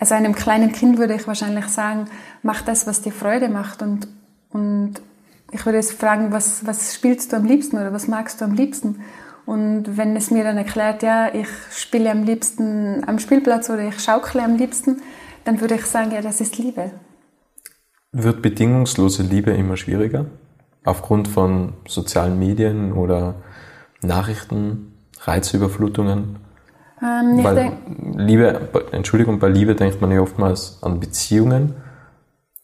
Also 0.00 0.14
einem 0.14 0.34
kleinen 0.34 0.72
Kind 0.72 0.98
würde 0.98 1.14
ich 1.14 1.26
wahrscheinlich 1.26 1.66
sagen, 1.66 2.06
mach 2.42 2.62
das, 2.62 2.86
was 2.86 3.02
dir 3.02 3.12
Freude 3.12 3.48
macht. 3.48 3.82
Und, 3.82 4.08
und 4.50 4.94
ich 5.52 5.64
würde 5.66 5.78
es 5.78 5.92
fragen, 5.92 6.32
was, 6.32 6.66
was 6.66 6.94
spielst 6.94 7.32
du 7.32 7.36
am 7.36 7.44
liebsten 7.44 7.76
oder 7.76 7.92
was 7.92 8.08
magst 8.08 8.40
du 8.40 8.44
am 8.46 8.54
liebsten? 8.54 9.00
Und 9.46 9.98
wenn 9.98 10.16
es 10.16 10.30
mir 10.30 10.42
dann 10.42 10.56
erklärt, 10.56 11.02
ja, 11.02 11.32
ich 11.34 11.48
spiele 11.70 12.10
am 12.10 12.24
liebsten 12.24 13.04
am 13.06 13.18
Spielplatz 13.18 13.68
oder 13.68 13.86
ich 13.86 14.00
schaukle 14.00 14.42
am 14.42 14.56
liebsten, 14.56 15.02
dann 15.44 15.60
würde 15.60 15.74
ich 15.74 15.84
sagen, 15.84 16.12
ja, 16.12 16.22
das 16.22 16.40
ist 16.40 16.56
Liebe. 16.56 16.92
Wird 18.10 18.40
bedingungslose 18.40 19.22
Liebe 19.22 19.50
immer 19.50 19.76
schwieriger? 19.76 20.26
Aufgrund 20.84 21.28
von 21.28 21.74
sozialen 21.88 22.38
Medien 22.38 22.92
oder 22.92 23.36
Nachrichten, 24.02 24.94
Reizüberflutungen? 25.20 26.36
Ähm, 27.02 27.42
Weil 27.42 27.72
Liebe, 28.16 28.68
Entschuldigung, 28.92 29.38
bei 29.38 29.48
Liebe 29.48 29.74
denkt 29.74 30.00
man 30.00 30.10
ja 30.12 30.20
oftmals 30.20 30.78
an 30.82 31.00
Beziehungen 31.00 31.74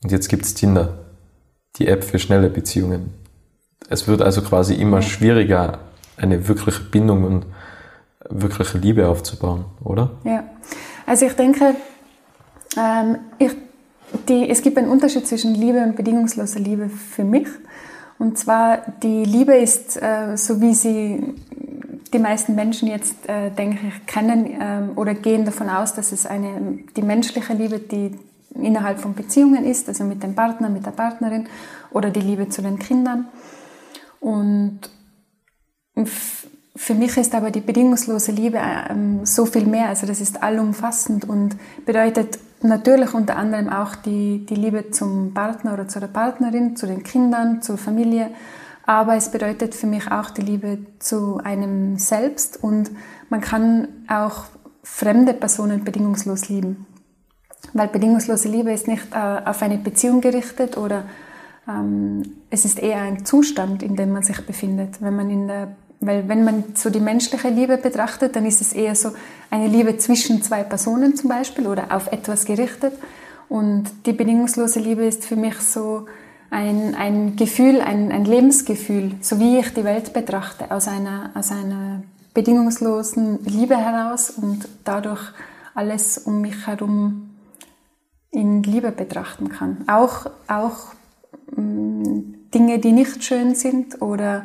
und 0.02 0.12
jetzt 0.12 0.28
gibt's 0.28 0.54
Tinder, 0.54 0.98
die 1.76 1.88
App 1.88 2.04
für 2.04 2.18
schnelle 2.18 2.50
Beziehungen. 2.50 3.14
Es 3.88 4.06
wird 4.06 4.22
also 4.22 4.42
quasi 4.42 4.74
immer 4.74 5.02
schwieriger, 5.02 5.78
eine 6.16 6.46
wirkliche 6.48 6.82
Bindung 6.84 7.24
und 7.24 7.46
wirkliche 8.28 8.78
Liebe 8.78 9.08
aufzubauen, 9.08 9.64
oder? 9.82 10.10
Ja, 10.24 10.44
also 11.06 11.26
ich 11.26 11.32
denke, 11.32 11.74
ähm, 12.76 13.18
ich, 13.38 13.52
die, 14.28 14.48
es 14.48 14.62
gibt 14.62 14.78
einen 14.78 14.88
Unterschied 14.88 15.26
zwischen 15.26 15.54
Liebe 15.54 15.82
und 15.82 15.96
bedingungsloser 15.96 16.60
Liebe 16.60 16.88
für 16.88 17.24
mich. 17.24 17.48
Und 18.20 18.36
zwar, 18.36 18.82
die 19.02 19.24
Liebe 19.24 19.56
ist, 19.56 19.96
äh, 19.96 20.36
so 20.36 20.60
wie 20.60 20.74
sie 20.74 21.34
die 22.12 22.18
meisten 22.18 22.54
Menschen 22.54 22.86
jetzt, 22.86 23.26
äh, 23.26 23.50
denke 23.50 23.78
ich, 23.88 24.04
kennen 24.04 24.60
äh, 24.60 24.82
oder 24.94 25.14
gehen 25.14 25.46
davon 25.46 25.70
aus, 25.70 25.94
dass 25.94 26.12
es 26.12 26.26
eine, 26.26 26.80
die 26.94 27.00
menschliche 27.00 27.54
Liebe, 27.54 27.78
die 27.78 28.14
innerhalb 28.54 29.00
von 29.00 29.14
Beziehungen 29.14 29.64
ist, 29.64 29.88
also 29.88 30.04
mit 30.04 30.22
dem 30.22 30.34
Partner, 30.34 30.68
mit 30.68 30.84
der 30.84 30.90
Partnerin 30.90 31.48
oder 31.92 32.10
die 32.10 32.20
Liebe 32.20 32.50
zu 32.50 32.60
den 32.60 32.78
Kindern. 32.78 33.26
Und 34.20 34.80
für 36.76 36.94
mich 36.94 37.16
ist 37.16 37.34
aber 37.34 37.50
die 37.50 37.62
bedingungslose 37.62 38.32
Liebe 38.32 38.60
ähm, 38.90 39.24
so 39.24 39.46
viel 39.46 39.64
mehr. 39.64 39.88
Also 39.88 40.06
das 40.06 40.20
ist 40.20 40.42
allumfassend 40.42 41.26
und 41.26 41.56
bedeutet 41.86 42.38
natürlich 42.62 43.14
unter 43.14 43.36
anderem 43.36 43.68
auch 43.68 43.96
die, 43.96 44.44
die 44.46 44.54
Liebe 44.54 44.90
zum 44.90 45.34
Partner 45.34 45.74
oder 45.74 45.88
zu 45.88 46.00
der 46.00 46.08
Partnerin, 46.08 46.76
zu 46.76 46.86
den 46.86 47.02
Kindern, 47.02 47.62
zur 47.62 47.78
Familie. 47.78 48.30
Aber 48.84 49.14
es 49.14 49.30
bedeutet 49.30 49.74
für 49.74 49.86
mich 49.86 50.10
auch 50.10 50.30
die 50.30 50.42
Liebe 50.42 50.78
zu 50.98 51.38
einem 51.44 51.96
selbst 51.96 52.62
und 52.62 52.90
man 53.28 53.40
kann 53.40 53.88
auch 54.08 54.44
fremde 54.82 55.34
Personen 55.34 55.84
bedingungslos 55.84 56.48
lieben. 56.48 56.86
Weil 57.72 57.88
bedingungslose 57.88 58.48
Liebe 58.48 58.72
ist 58.72 58.88
nicht 58.88 59.08
äh, 59.12 59.42
auf 59.44 59.62
eine 59.62 59.78
Beziehung 59.78 60.20
gerichtet 60.20 60.76
oder 60.76 61.04
ähm, 61.68 62.22
es 62.50 62.64
ist 62.64 62.78
eher 62.78 63.02
ein 63.02 63.24
Zustand, 63.24 63.82
in 63.82 63.96
dem 63.96 64.12
man 64.12 64.22
sich 64.22 64.44
befindet. 64.44 65.00
Wenn 65.00 65.14
man 65.14 65.30
in 65.30 65.46
der 65.46 65.76
weil 66.00 66.28
wenn 66.28 66.44
man 66.44 66.64
so 66.74 66.88
die 66.88 67.00
menschliche 67.00 67.48
Liebe 67.48 67.76
betrachtet, 67.76 68.34
dann 68.34 68.46
ist 68.46 68.62
es 68.62 68.72
eher 68.72 68.94
so 68.94 69.12
eine 69.50 69.68
Liebe 69.68 69.98
zwischen 69.98 70.42
zwei 70.42 70.62
Personen 70.64 71.14
zum 71.14 71.28
Beispiel 71.28 71.66
oder 71.66 71.94
auf 71.94 72.10
etwas 72.10 72.46
gerichtet. 72.46 72.94
Und 73.48 73.90
die 74.06 74.12
bedingungslose 74.12 74.80
Liebe 74.80 75.04
ist 75.04 75.26
für 75.26 75.36
mich 75.36 75.58
so 75.60 76.06
ein, 76.50 76.94
ein 76.94 77.36
Gefühl, 77.36 77.80
ein, 77.80 78.10
ein 78.12 78.24
Lebensgefühl, 78.24 79.12
so 79.20 79.38
wie 79.38 79.58
ich 79.58 79.74
die 79.74 79.84
Welt 79.84 80.12
betrachte, 80.12 80.70
aus 80.70 80.88
einer, 80.88 81.30
aus 81.34 81.50
einer 81.52 82.02
bedingungslosen 82.32 83.44
Liebe 83.44 83.76
heraus 83.76 84.30
und 84.30 84.68
dadurch 84.84 85.20
alles 85.74 86.18
um 86.18 86.40
mich 86.40 86.66
herum 86.66 87.30
in 88.30 88.62
Liebe 88.62 88.92
betrachten 88.92 89.48
kann. 89.48 89.84
Auch, 89.88 90.26
auch 90.48 90.94
mm, 91.56 92.50
Dinge, 92.54 92.78
die 92.78 92.92
nicht 92.92 93.22
schön 93.22 93.54
sind 93.54 94.00
oder 94.00 94.44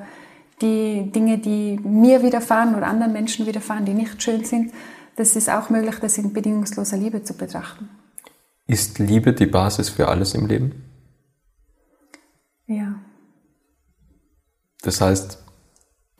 die 0.61 1.11
Dinge, 1.11 1.37
die 1.37 1.79
mir 1.83 2.23
widerfahren 2.23 2.75
oder 2.75 2.87
anderen 2.87 3.13
Menschen 3.13 3.45
widerfahren, 3.45 3.85
die 3.85 3.93
nicht 3.93 4.21
schön 4.21 4.43
sind, 4.43 4.71
das 5.15 5.35
ist 5.35 5.49
auch 5.49 5.69
möglich, 5.69 5.95
das 6.01 6.17
in 6.17 6.33
bedingungsloser 6.33 6.97
Liebe 6.97 7.23
zu 7.23 7.33
betrachten. 7.35 7.89
Ist 8.67 8.99
Liebe 8.99 9.33
die 9.33 9.45
Basis 9.45 9.89
für 9.89 10.07
alles 10.07 10.33
im 10.33 10.47
Leben? 10.47 10.83
Ja. 12.67 12.95
Das 14.81 15.01
heißt, 15.01 15.43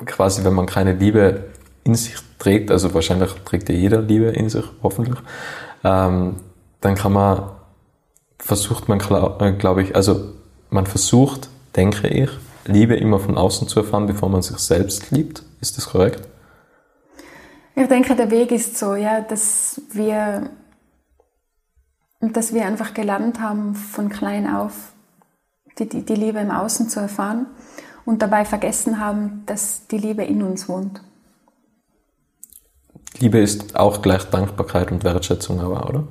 quasi, 0.06 0.44
wenn 0.44 0.54
man 0.54 0.66
keine 0.66 0.94
Liebe 0.94 1.50
in 1.84 1.96
sich 1.96 2.16
trägt, 2.40 2.72
also 2.72 2.94
wahrscheinlich 2.94 3.32
trägt 3.46 3.70
ja 3.70 3.76
jeder 3.76 4.02
Liebe 4.02 4.26
in 4.26 4.50
sich, 4.50 4.66
hoffentlich, 4.84 5.18
ähm, 5.84 6.38
dann 6.82 6.96
kann 6.96 7.14
man, 7.14 7.52
versucht 8.40 8.88
man, 8.90 9.00
äh, 9.00 9.54
glaube 9.54 9.84
ich, 9.84 9.96
also 9.96 10.34
man 10.70 10.86
versucht, 10.86 11.50
denke 11.76 12.08
ich, 12.08 12.30
Liebe 12.66 12.96
immer 12.96 13.20
von 13.20 13.38
außen 13.38 13.68
zu 13.68 13.80
erfahren, 13.80 14.08
bevor 14.08 14.30
man 14.30 14.42
sich 14.42 14.58
selbst 14.58 15.12
liebt. 15.12 15.44
Ist 15.62 15.78
das 15.78 15.88
korrekt? 15.88 16.28
Ich 17.76 17.88
denke, 17.88 18.16
der 18.16 18.32
Weg 18.32 18.52
ist 18.52 18.78
so, 18.78 18.96
ja, 18.96 19.22
dass 19.22 19.82
wir, 19.92 20.50
dass 22.22 22.54
wir 22.54 22.66
einfach 22.66 22.94
gelernt 22.94 23.40
haben, 23.40 23.76
von 23.76 24.10
klein 24.10 24.50
auf 24.50 24.94
die, 25.78 25.88
die, 25.88 26.06
die 26.06 26.16
Liebe 26.16 26.40
im 26.40 26.52
Außen 26.52 26.90
zu 26.90 27.02
erfahren 27.02 27.48
und 28.06 28.22
dabei 28.22 28.46
vergessen 28.46 29.00
haben, 29.00 29.44
dass 29.46 29.88
die 29.88 29.98
Liebe 29.98 30.24
in 30.24 30.42
uns 30.42 30.70
wohnt. 30.70 31.02
Liebe 33.20 33.40
ist 33.40 33.76
auch 33.76 34.02
gleich 34.02 34.24
Dankbarkeit 34.26 34.92
und 34.92 35.04
Wertschätzung, 35.04 35.60
aber, 35.60 35.90
oder? 35.90 36.08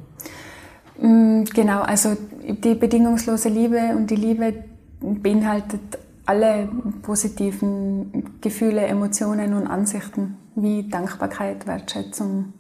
Mm, 0.99 1.45
genau, 1.45 1.81
also 1.83 2.17
die 2.43 2.75
bedingungslose 2.75 3.49
Liebe 3.49 3.95
und 3.97 4.11
die 4.11 4.17
Liebe 4.17 4.65
beinhaltet 5.01 5.99
alle 6.27 6.69
positiven 7.03 8.41
Gefühle, 8.41 8.83
Emotionen 8.83 9.55
und 9.55 9.67
Ansichten 9.67 10.37
wie 10.55 10.89
Dankbarkeit, 10.89 11.67
Wertschätzung, 11.67 12.53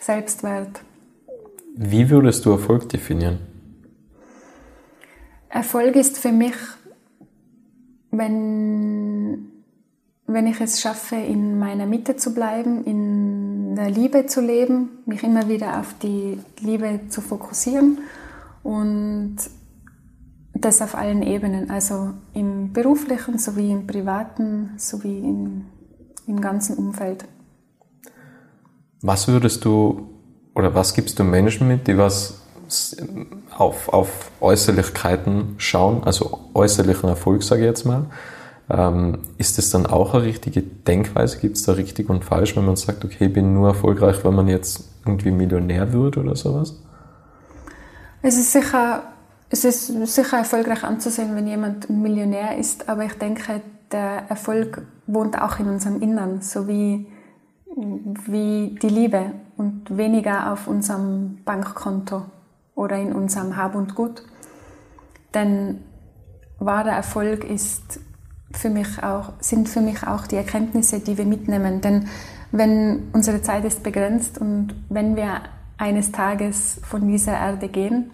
Selbstwert. 0.00 0.80
Wie 1.76 2.10
würdest 2.10 2.44
du 2.44 2.50
Erfolg 2.50 2.88
definieren? 2.88 3.38
Erfolg 5.48 5.96
ist 5.96 6.18
für 6.18 6.32
mich, 6.32 6.56
wenn, 8.10 9.48
wenn 10.26 10.46
ich 10.46 10.60
es 10.60 10.80
schaffe, 10.80 11.16
in 11.16 11.58
meiner 11.58 11.86
Mitte 11.86 12.16
zu 12.16 12.34
bleiben, 12.34 12.84
in 12.84 13.76
der 13.76 13.90
Liebe 13.90 14.26
zu 14.26 14.40
leben, 14.40 14.90
mich 15.06 15.22
immer 15.22 15.48
wieder 15.48 15.78
auf 15.78 15.94
die 16.02 16.38
Liebe 16.60 17.00
zu 17.08 17.20
fokussieren 17.20 17.98
und 18.62 19.36
das 20.60 20.82
auf 20.82 20.94
allen 20.94 21.22
Ebenen, 21.22 21.70
also 21.70 22.10
im 22.34 22.72
beruflichen 22.72 23.38
sowie 23.38 23.70
im 23.70 23.86
privaten 23.86 24.74
sowie 24.76 25.18
im, 25.18 25.66
im 26.26 26.40
ganzen 26.40 26.76
Umfeld. 26.76 27.24
Was 29.02 29.28
würdest 29.28 29.64
du 29.64 30.08
oder 30.54 30.74
was 30.74 30.94
gibst 30.94 31.18
du 31.18 31.24
Menschen 31.24 31.68
mit, 31.68 31.86
die 31.86 31.96
was 31.96 32.42
auf, 33.56 33.88
auf 33.88 34.30
Äußerlichkeiten 34.40 35.54
schauen, 35.58 36.04
also 36.04 36.40
äußerlichen 36.54 37.08
Erfolg, 37.08 37.42
sage 37.42 37.62
ich 37.62 37.66
jetzt 37.66 37.84
mal? 37.84 38.06
Ähm, 38.70 39.18
ist 39.38 39.56
das 39.56 39.70
dann 39.70 39.86
auch 39.86 40.14
eine 40.14 40.24
richtige 40.24 40.62
Denkweise? 40.62 41.38
Gibt 41.38 41.56
es 41.56 41.62
da 41.62 41.72
richtig 41.72 42.10
und 42.10 42.24
falsch, 42.24 42.56
wenn 42.56 42.66
man 42.66 42.76
sagt, 42.76 43.04
okay, 43.04 43.26
ich 43.26 43.32
bin 43.32 43.54
nur 43.54 43.68
erfolgreich, 43.68 44.22
wenn 44.24 44.34
man 44.34 44.48
jetzt 44.48 44.90
irgendwie 45.06 45.30
Millionär 45.30 45.92
wird 45.92 46.18
oder 46.18 46.36
sowas? 46.36 46.74
Es 48.20 48.36
ist 48.36 48.52
sicher, 48.52 49.04
es 49.50 49.64
ist 49.64 49.86
sicher 49.86 50.38
erfolgreich 50.38 50.84
anzusehen, 50.84 51.34
wenn 51.34 51.46
jemand 51.46 51.88
Millionär 51.88 52.58
ist, 52.58 52.88
aber 52.88 53.04
ich 53.04 53.14
denke, 53.14 53.62
der 53.90 54.24
Erfolg 54.28 54.82
wohnt 55.06 55.40
auch 55.40 55.58
in 55.58 55.68
unserem 55.68 56.02
Innern, 56.02 56.42
so 56.42 56.68
wie, 56.68 57.06
wie 58.26 58.78
die 58.82 58.88
Liebe 58.88 59.32
und 59.56 59.96
weniger 59.96 60.52
auf 60.52 60.68
unserem 60.68 61.38
Bankkonto 61.44 62.24
oder 62.74 62.96
in 62.96 63.12
unserem 63.12 63.56
Hab 63.56 63.74
und 63.74 63.94
Gut. 63.94 64.22
Denn 65.32 65.82
wahrer 66.58 66.92
Erfolg 66.92 67.44
ist 67.44 68.00
für 68.52 68.70
mich 68.70 69.02
auch, 69.02 69.32
sind 69.40 69.68
für 69.68 69.80
mich 69.80 70.06
auch 70.06 70.26
die 70.26 70.36
Erkenntnisse, 70.36 71.00
die 71.00 71.16
wir 71.16 71.26
mitnehmen. 71.26 71.80
Denn 71.80 72.08
wenn 72.52 73.08
unsere 73.12 73.42
Zeit 73.42 73.64
ist 73.64 73.82
begrenzt 73.82 74.38
und 74.38 74.74
wenn 74.88 75.16
wir 75.16 75.42
eines 75.76 76.12
Tages 76.12 76.80
von 76.82 77.06
dieser 77.08 77.32
Erde 77.32 77.68
gehen, 77.68 78.10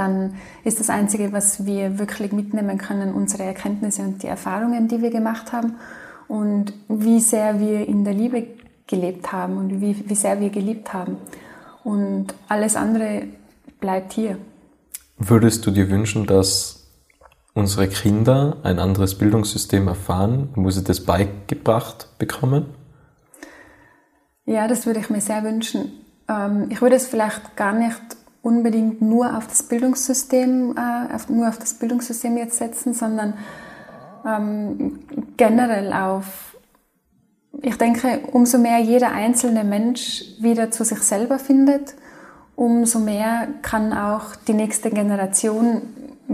dann 0.00 0.34
ist 0.64 0.80
das 0.80 0.90
Einzige, 0.90 1.32
was 1.32 1.66
wir 1.66 1.98
wirklich 1.98 2.32
mitnehmen 2.32 2.78
können, 2.78 3.12
unsere 3.12 3.44
Erkenntnisse 3.44 4.02
und 4.02 4.22
die 4.22 4.26
Erfahrungen, 4.26 4.88
die 4.88 5.02
wir 5.02 5.10
gemacht 5.10 5.52
haben 5.52 5.74
und 6.26 6.72
wie 6.88 7.20
sehr 7.20 7.60
wir 7.60 7.86
in 7.86 8.04
der 8.04 8.14
Liebe 8.14 8.46
gelebt 8.86 9.30
haben 9.30 9.58
und 9.58 9.80
wie, 9.80 10.08
wie 10.08 10.14
sehr 10.14 10.40
wir 10.40 10.50
geliebt 10.50 10.92
haben. 10.94 11.18
Und 11.84 12.34
alles 12.48 12.76
andere 12.76 13.24
bleibt 13.78 14.12
hier. 14.14 14.38
Würdest 15.18 15.66
du 15.66 15.70
dir 15.70 15.90
wünschen, 15.90 16.26
dass 16.26 16.86
unsere 17.52 17.88
Kinder 17.88 18.56
ein 18.62 18.78
anderes 18.78 19.18
Bildungssystem 19.18 19.86
erfahren, 19.86 20.48
wo 20.54 20.70
sie 20.70 20.82
das 20.82 21.04
beigebracht 21.04 22.08
bekommen? 22.18 22.66
Ja, 24.46 24.66
das 24.66 24.86
würde 24.86 25.00
ich 25.00 25.10
mir 25.10 25.20
sehr 25.20 25.44
wünschen. 25.44 25.92
Ähm, 26.28 26.68
ich 26.70 26.80
würde 26.80 26.96
es 26.96 27.06
vielleicht 27.06 27.56
gar 27.56 27.74
nicht 27.74 28.00
unbedingt 28.42 29.02
nur 29.02 29.36
auf 29.36 29.46
das 29.46 29.62
Bildungssystem, 29.62 30.76
äh, 30.76 31.32
nur 31.32 31.48
auf 31.48 31.58
das 31.58 31.74
Bildungssystem 31.74 32.36
jetzt 32.36 32.58
setzen, 32.58 32.94
sondern 32.94 33.34
ähm, 34.26 35.00
generell 35.36 35.92
auf, 35.92 36.56
ich 37.62 37.76
denke, 37.76 38.20
umso 38.32 38.58
mehr 38.58 38.78
jeder 38.78 39.12
einzelne 39.12 39.64
Mensch 39.64 40.24
wieder 40.40 40.70
zu 40.70 40.84
sich 40.84 41.00
selber 41.00 41.38
findet, 41.38 41.94
umso 42.56 42.98
mehr 42.98 43.48
kann 43.62 43.92
auch 43.92 44.36
die 44.36 44.54
nächste 44.54 44.90
Generation 44.90 45.82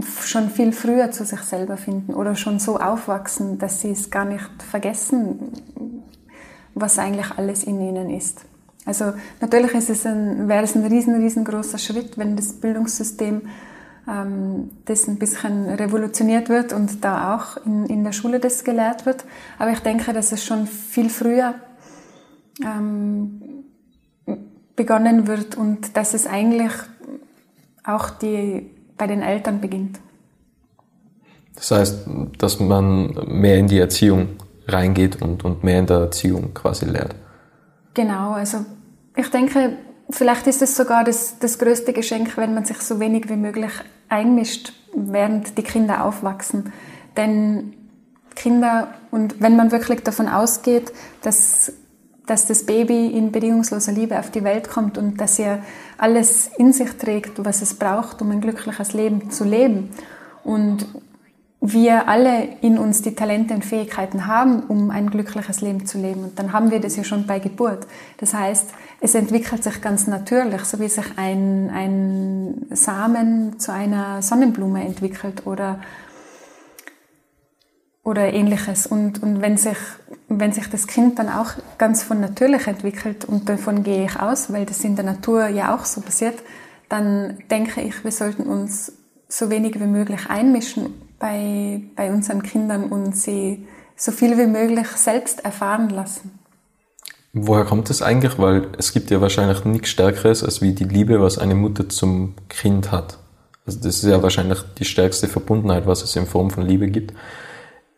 schon 0.01 0.49
viel 0.49 0.73
früher 0.73 1.11
zu 1.11 1.25
sich 1.25 1.39
selber 1.41 1.77
finden 1.77 2.13
oder 2.13 2.35
schon 2.35 2.59
so 2.59 2.77
aufwachsen, 2.77 3.57
dass 3.57 3.81
sie 3.81 3.91
es 3.91 4.11
gar 4.11 4.25
nicht 4.25 4.63
vergessen, 4.69 5.53
was 6.75 6.99
eigentlich 6.99 7.31
alles 7.37 7.63
in 7.63 7.81
ihnen 7.81 8.09
ist. 8.09 8.45
Also 8.87 9.13
natürlich 9.41 9.73
ist 9.73 9.89
es 9.89 10.05
ein, 10.05 10.47
wäre 10.47 10.63
es 10.63 10.73
ein 10.73 10.85
riesen, 10.85 11.21
riesengroßer 11.21 11.77
Schritt, 11.77 12.17
wenn 12.17 12.37
das 12.37 12.53
Bildungssystem 12.53 13.41
ähm, 14.07 14.69
das 14.85 15.09
ein 15.09 15.19
bisschen 15.19 15.65
revolutioniert 15.65 16.47
wird 16.47 16.71
und 16.71 17.03
da 17.03 17.35
auch 17.35 17.57
in, 17.65 17.85
in 17.87 18.05
der 18.05 18.13
Schule 18.13 18.39
das 18.39 18.63
gelehrt 18.63 19.05
wird. 19.05 19.25
Aber 19.59 19.71
ich 19.71 19.79
denke, 19.79 20.13
dass 20.13 20.31
es 20.31 20.45
schon 20.45 20.67
viel 20.67 21.09
früher 21.09 21.55
ähm, 22.63 23.41
begonnen 24.77 25.27
wird 25.27 25.55
und 25.55 25.97
dass 25.97 26.13
es 26.13 26.25
eigentlich 26.25 26.71
auch 27.83 28.09
die 28.09 28.71
bei 28.97 29.05
den 29.05 29.21
Eltern 29.21 29.59
beginnt. 29.59 29.99
Das 31.55 31.71
heißt, 31.71 32.07
dass 32.37 32.61
man 32.61 33.13
mehr 33.27 33.57
in 33.57 33.67
die 33.67 33.79
Erziehung 33.79 34.29
reingeht 34.65 35.21
und, 35.21 35.43
und 35.43 35.65
mehr 35.65 35.79
in 35.79 35.87
der 35.87 35.97
Erziehung 35.97 36.53
quasi 36.53 36.85
lehrt. 36.85 37.15
Genau, 37.93 38.33
also 38.33 38.59
ich 39.17 39.29
denke, 39.29 39.77
vielleicht 40.09 40.47
ist 40.47 40.61
es 40.61 40.75
sogar 40.75 41.03
das, 41.03 41.39
das 41.39 41.59
größte 41.59 41.91
Geschenk, 41.91 42.37
wenn 42.37 42.53
man 42.53 42.65
sich 42.65 42.77
so 42.77 42.99
wenig 42.99 43.29
wie 43.29 43.35
möglich 43.35 43.71
einmischt, 44.07 44.73
während 44.95 45.57
die 45.57 45.63
Kinder 45.63 46.05
aufwachsen. 46.05 46.71
Denn 47.17 47.73
Kinder, 48.35 48.93
und 49.11 49.41
wenn 49.41 49.55
man 49.55 49.71
wirklich 49.71 50.01
davon 50.03 50.27
ausgeht, 50.27 50.93
dass 51.23 51.73
dass 52.27 52.45
das 52.45 52.65
Baby 52.65 53.07
in 53.07 53.31
bedingungsloser 53.31 53.93
Liebe 53.93 54.19
auf 54.19 54.29
die 54.29 54.43
Welt 54.43 54.69
kommt 54.69 54.97
und 54.97 55.19
dass 55.19 55.39
er 55.39 55.59
alles 55.97 56.51
in 56.57 56.73
sich 56.73 56.91
trägt, 56.91 57.43
was 57.43 57.61
es 57.61 57.73
braucht, 57.73 58.21
um 58.21 58.31
ein 58.31 58.41
glückliches 58.41 58.93
Leben 58.93 59.31
zu 59.31 59.45
leben. 59.45 59.91
Und 60.43 60.85
wir 61.59 62.07
alle 62.07 62.47
in 62.61 62.77
uns 62.77 63.01
die 63.01 63.15
Talente 63.15 63.53
und 63.53 63.65
Fähigkeiten 63.65 64.27
haben, 64.27 64.63
um 64.63 64.91
ein 64.91 65.09
glückliches 65.09 65.61
Leben 65.61 65.85
zu 65.85 65.97
leben. 65.97 66.23
Und 66.23 66.39
dann 66.39 66.53
haben 66.53 66.69
wir 66.69 66.79
das 66.79 66.95
ja 66.95 67.03
schon 67.03 67.25
bei 67.25 67.39
Geburt. 67.39 67.87
Das 68.17 68.33
heißt, 68.33 68.69
es 69.01 69.15
entwickelt 69.15 69.63
sich 69.63 69.81
ganz 69.81 70.07
natürlich, 70.07 70.61
so 70.61 70.79
wie 70.79 70.87
sich 70.87 71.05
ein, 71.17 71.69
ein 71.73 72.67
Samen 72.71 73.59
zu 73.59 73.73
einer 73.73 74.21
Sonnenblume 74.21 74.83
entwickelt 74.83 75.45
oder 75.45 75.79
oder 78.03 78.31
ähnliches. 78.31 78.87
Und, 78.87 79.21
und 79.21 79.41
wenn, 79.41 79.57
sich, 79.57 79.77
wenn 80.29 80.53
sich 80.53 80.69
das 80.69 80.87
Kind 80.87 81.19
dann 81.19 81.27
auch 81.27 81.51
ganz 81.77 82.03
von 82.03 82.21
natürlich 82.21 82.65
entwickelt, 82.65 83.25
und 83.25 83.49
davon 83.49 83.83
gehe 83.83 84.05
ich 84.05 84.17
aus, 84.17 84.53
weil 84.53 84.65
das 84.65 84.81
in 84.85 84.95
der 84.95 85.03
Natur 85.03 85.47
ja 85.47 85.75
auch 85.75 85.83
so 85.83 85.99
passiert, 85.99 86.35
dann 86.87 87.37
denke 87.51 87.81
ich, 87.81 88.05
wir 88.05 88.11
sollten 88.11 88.43
uns 88.43 88.93
so 89.27 89.49
wenig 89.49 89.77
wie 89.81 89.87
möglich 89.87 90.29
einmischen 90.29 91.06
bei, 91.19 91.81
bei 91.95 92.11
unseren 92.11 92.43
Kindern 92.43 92.85
und 92.85 93.15
sie 93.15 93.67
so 93.95 94.11
viel 94.11 94.37
wie 94.37 94.45
möglich 94.45 94.87
selbst 94.87 95.43
erfahren 95.43 95.89
lassen. 95.89 96.39
Woher 97.33 97.65
kommt 97.65 97.89
das 97.89 98.01
eigentlich? 98.01 98.37
Weil 98.39 98.67
es 98.77 98.93
gibt 98.93 99.09
ja 99.11 99.21
wahrscheinlich 99.21 99.63
nichts 99.65 99.89
Stärkeres 99.89 100.43
als 100.43 100.61
wie 100.61 100.73
die 100.73 100.85
Liebe, 100.85 101.21
was 101.21 101.37
eine 101.37 101.55
Mutter 101.55 101.89
zum 101.89 102.35
Kind 102.49 102.91
hat. 102.91 103.17
Also 103.65 103.79
das 103.79 103.97
ist 103.97 104.09
ja 104.09 104.23
wahrscheinlich 104.23 104.59
die 104.77 104.85
stärkste 104.85 105.27
Verbundenheit, 105.27 105.85
was 105.85 106.01
es 106.01 106.15
in 106.15 106.25
Form 106.25 106.49
von 106.49 106.63
Liebe 106.65 106.87
gibt. 106.87 107.13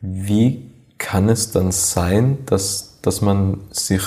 Wie 0.02 0.72
kann 0.98 1.30
es 1.30 1.52
dann 1.52 1.72
sein, 1.72 2.40
dass, 2.46 3.00
dass 3.02 3.22
man 3.22 3.62
sich 3.70 4.02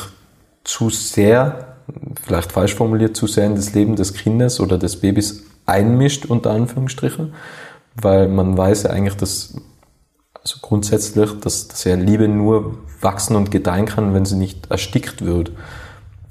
zu 0.64 0.90
sehr, 0.90 1.76
vielleicht 2.24 2.52
falsch 2.52 2.74
formuliert, 2.74 3.16
zu 3.16 3.26
sehr 3.26 3.46
in 3.46 3.54
das 3.54 3.74
Leben 3.74 3.96
des 3.96 4.14
Kindes 4.14 4.60
oder 4.60 4.76
des 4.76 5.00
Babys 5.00 5.44
einmischt, 5.64 6.26
unter 6.26 6.50
Anführungsstrichen? 6.50 7.32
Weil 7.94 8.28
man 8.28 8.56
weiß 8.56 8.84
ja 8.84 8.90
eigentlich, 8.90 9.16
dass, 9.16 9.54
also 10.40 10.56
grundsätzlich, 10.62 11.38
dass, 11.40 11.68
dass 11.68 11.84
ja 11.84 11.94
Liebe 11.94 12.28
nur 12.28 12.78
wachsen 13.00 13.36
und 13.36 13.50
gedeihen 13.50 13.86
kann, 13.86 14.14
wenn 14.14 14.24
sie 14.24 14.36
nicht 14.36 14.70
erstickt 14.70 15.24
wird. 15.24 15.52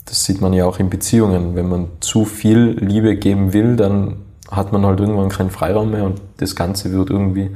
Das 0.06 0.26
sieht 0.26 0.42
man 0.42 0.54
ja 0.54 0.66
auch 0.66 0.80
in 0.80 0.90
Beziehungen. 0.90 1.56
Wenn 1.56 1.70
man 1.70 1.88
zu 2.00 2.26
viel 2.26 2.78
Liebe 2.80 3.16
geben 3.16 3.54
will, 3.54 3.76
dann 3.76 4.18
hat 4.50 4.74
man 4.74 4.86
halt 4.86 5.00
irgendwann 5.00 5.30
keinen 5.30 5.52
Freiraum 5.52 5.92
mehr 5.92 6.04
und 6.04 6.20
das 6.38 6.56
Ganze 6.56 6.92
wird 6.92 7.10
irgendwie 7.10 7.56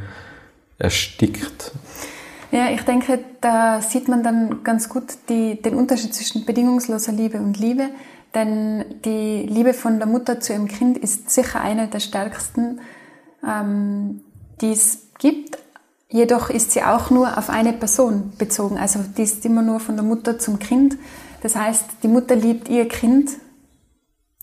erstickt. 0.77 1.71
Ja, 2.51 2.69
ich 2.69 2.81
denke, 2.83 3.19
da 3.41 3.81
sieht 3.81 4.07
man 4.07 4.23
dann 4.23 4.63
ganz 4.63 4.87
gut 4.87 5.03
die, 5.27 5.61
den 5.61 5.75
Unterschied 5.75 6.13
zwischen 6.13 6.45
bedingungsloser 6.45 7.11
Liebe 7.11 7.37
und 7.39 7.59
Liebe. 7.59 7.89
Denn 8.33 8.85
die 9.03 9.45
Liebe 9.47 9.73
von 9.73 9.97
der 9.97 10.07
Mutter 10.07 10.39
zu 10.39 10.53
ihrem 10.53 10.67
Kind 10.67 10.97
ist 10.97 11.29
sicher 11.29 11.61
eine 11.61 11.87
der 11.87 11.99
stärksten, 11.99 12.79
ähm, 13.47 14.21
die 14.61 14.71
es 14.71 15.07
gibt. 15.19 15.57
Jedoch 16.09 16.49
ist 16.49 16.71
sie 16.71 16.83
auch 16.83 17.09
nur 17.09 17.37
auf 17.37 17.49
eine 17.49 17.73
Person 17.73 18.33
bezogen. 18.37 18.77
Also 18.77 18.99
die 19.17 19.23
ist 19.23 19.45
immer 19.45 19.61
nur 19.61 19.79
von 19.79 19.95
der 19.95 20.05
Mutter 20.05 20.39
zum 20.39 20.59
Kind. 20.59 20.97
Das 21.41 21.55
heißt, 21.55 21.85
die 22.03 22.07
Mutter 22.07 22.35
liebt 22.35 22.69
ihr 22.69 22.87
Kind, 22.87 23.31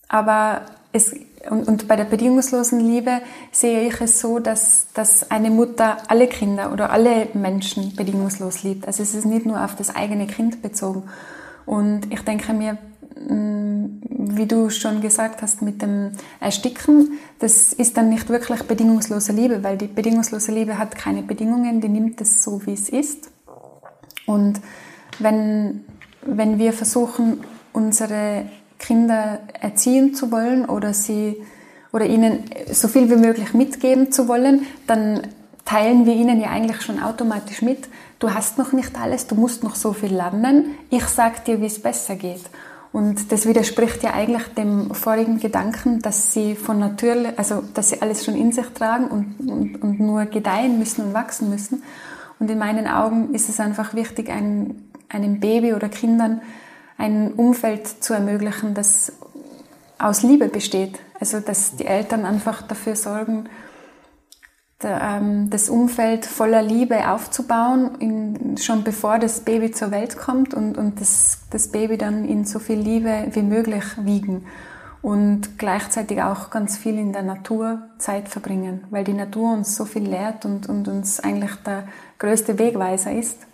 aber 0.09 0.63
es 0.93 1.15
und, 1.51 1.67
und 1.67 1.89
bei 1.89 1.97
der 1.97 2.05
bedingungslosen 2.05 2.81
Liebe 2.81 3.21
sehe 3.51 3.89
ich 3.89 4.01
es 4.01 4.21
so, 4.21 4.39
dass, 4.39 4.87
dass 4.95 5.31
eine 5.31 5.51
Mutter 5.51 5.97
alle 6.09 6.29
Kinder 6.29 6.73
oder 6.73 6.91
alle 6.91 7.29
Menschen 7.35 7.97
bedingungslos 7.97 8.63
liebt. 8.63 8.87
Also 8.87 9.03
es 9.03 9.15
ist 9.15 9.25
nicht 9.25 9.47
nur 9.47 9.65
auf 9.65 9.75
das 9.77 9.95
eigene 9.95 10.27
Kind 10.27 10.63
bezogen. 10.63 11.05
Und 11.67 12.13
ich 12.13 12.21
denke 12.23 12.53
mir, 12.53 12.79
wie 13.29 14.47
du 14.47 14.71
schon 14.71 15.01
gesagt 15.01 15.43
hast, 15.43 15.63
mit 15.63 15.83
dem 15.83 16.13
Ersticken, 16.41 17.19
das 17.39 17.73
ist 17.73 17.97
dann 17.97 18.09
nicht 18.09 18.29
wirklich 18.29 18.63
bedingungslose 18.63 19.33
Liebe, 19.33 19.63
weil 19.63 19.77
die 19.77 19.87
bedingungslose 19.87 20.53
Liebe 20.53 20.79
hat 20.79 20.97
keine 20.97 21.23
Bedingungen, 21.23 21.81
die 21.81 21.89
nimmt 21.89 22.21
es 22.21 22.43
so, 22.43 22.65
wie 22.67 22.75
es 22.75 22.89
ist. 22.89 23.31
Und 24.27 24.61
wenn, 25.19 25.85
wenn 26.23 26.59
wir 26.59 26.73
versuchen, 26.73 27.41
unsere 27.73 28.47
Kinder 28.79 29.41
erziehen 29.61 30.15
zu 30.15 30.31
wollen 30.31 30.65
oder 30.65 30.93
sie 30.95 31.37
oder 31.93 32.07
ihnen 32.07 32.45
so 32.71 32.89
viel 32.89 33.11
wie 33.11 33.17
möglich 33.17 33.55
mitgeben 33.55 34.13
zu 34.13 34.29
wollen, 34.29 34.67
dann 34.87 35.23
teilen 35.65 36.07
wir 36.07 36.15
ihnen 36.15 36.41
ja 36.41 36.51
eigentlich 36.51 36.81
schon 36.83 37.03
automatisch 37.03 37.63
mit, 37.63 37.89
du 38.19 38.33
hast 38.33 38.59
noch 38.59 38.73
nicht 38.73 38.99
alles, 38.99 39.27
du 39.27 39.35
musst 39.35 39.63
noch 39.63 39.75
so 39.75 39.93
viel 39.93 40.15
lernen, 40.15 40.75
ich 40.91 41.05
sag 41.05 41.45
dir, 41.45 41.61
wie 41.61 41.67
es 41.67 41.81
besser 41.81 42.17
geht. 42.17 42.43
Und 42.93 43.33
das 43.33 43.47
widerspricht 43.47 44.03
ja 44.03 44.13
eigentlich 44.13 44.47
dem 44.49 44.95
vorigen 44.95 45.41
Gedanken, 45.41 46.03
dass 46.03 46.35
sie 46.35 46.55
von 46.55 46.79
natürlich, 46.79 47.39
also 47.39 47.63
dass 47.73 47.89
sie 47.89 48.03
alles 48.03 48.25
schon 48.25 48.37
in 48.37 48.53
sich 48.53 48.67
tragen 48.67 49.07
und, 49.07 49.37
und, 49.41 49.83
und 49.83 50.01
nur 50.01 50.27
gedeihen 50.27 50.79
müssen 50.79 51.07
und 51.07 51.15
wachsen 51.15 51.49
müssen. 51.49 51.83
Und 52.39 52.51
in 52.51 52.59
meinen 52.59 52.87
Augen 52.87 53.35
ist 53.35 53.49
es 53.49 53.61
einfach 53.61 53.95
wichtig, 53.95 54.29
ein, 54.29 54.89
einem 55.09 55.41
Baby 55.41 55.73
oder 55.73 55.89
Kindern 55.89 56.43
ein 56.99 57.33
Umfeld 57.33 57.87
zu 57.87 58.13
ermöglichen, 58.13 58.75
das 58.75 59.13
aus 59.99 60.23
Liebe 60.23 60.49
besteht. 60.49 60.99
Also 61.19 61.41
dass 61.41 61.77
die 61.77 61.87
Eltern 61.87 62.27
einfach 62.27 62.61
dafür 62.61 62.95
sorgen, 62.95 63.49
das 64.89 65.69
Umfeld 65.69 66.27
voller 66.27 66.63
Liebe 66.63 67.11
aufzubauen, 67.11 67.97
in, 67.99 68.57
schon 68.57 68.85
bevor 68.85 69.19
das 69.19 69.41
Baby 69.41 69.71
zur 69.71 69.91
Welt 69.91 70.17
kommt 70.17 70.55
und, 70.55 70.77
und 70.77 71.01
das, 71.01 71.43
das 71.51 71.69
Baby 71.69 71.99
dann 71.99 72.25
in 72.25 72.45
so 72.45 72.59
viel 72.59 72.79
Liebe 72.79 73.29
wie 73.33 73.43
möglich 73.43 73.85
wiegen 73.99 74.45
und 75.03 75.59
gleichzeitig 75.59 76.23
auch 76.23 76.51
ganz 76.51 76.79
viel 76.79 76.97
in 76.97 77.13
der 77.13 77.23
Natur 77.23 77.83
Zeit 77.99 78.29
verbringen, 78.29 78.85
weil 78.91 79.03
die 79.03 79.13
Natur 79.13 79.53
uns 79.53 79.75
so 79.75 79.85
viel 79.85 80.09
lehrt 80.09 80.45
und, 80.45 80.69
und 80.69 80.87
uns 80.87 81.19
eigentlich 81.21 81.55
der 81.67 81.89
größte 82.19 82.59
Wegweiser 82.59 83.13
ist. 83.13 83.47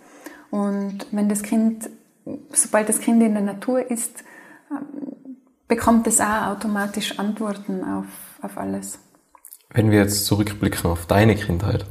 Und 0.51 1.07
wenn 1.11 1.27
das 1.27 1.41
Kind, 1.41 1.89
sobald 2.53 2.87
das 2.87 2.99
Kind 2.99 3.21
in 3.23 3.33
der 3.33 3.43
Natur 3.43 3.89
ist, 3.89 4.23
ähm, 4.71 5.15
bekommt 5.67 6.05
es 6.07 6.21
auch 6.21 6.47
automatisch 6.47 7.17
Antworten 7.17 7.83
auf, 7.83 8.05
auf 8.41 8.57
alles. 8.57 8.99
Wenn 9.71 9.91
wir 9.91 9.99
jetzt 9.99 10.25
zurückblicken 10.25 10.89
auf 10.89 11.05
deine 11.05 11.35
Kindheit, 11.35 11.85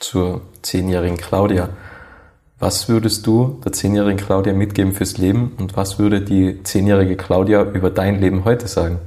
zur 0.00 0.40
zehnjährigen 0.62 1.18
Claudia, 1.18 1.68
was 2.58 2.88
würdest 2.88 3.26
du 3.26 3.60
der 3.62 3.72
zehnjährigen 3.72 4.18
Claudia 4.18 4.54
mitgeben 4.54 4.94
fürs 4.94 5.18
Leben 5.18 5.54
und 5.58 5.76
was 5.76 5.98
würde 5.98 6.22
die 6.22 6.62
zehnjährige 6.62 7.16
Claudia 7.16 7.62
über 7.64 7.90
dein 7.90 8.18
Leben 8.18 8.46
heute 8.46 8.66
sagen? 8.66 8.98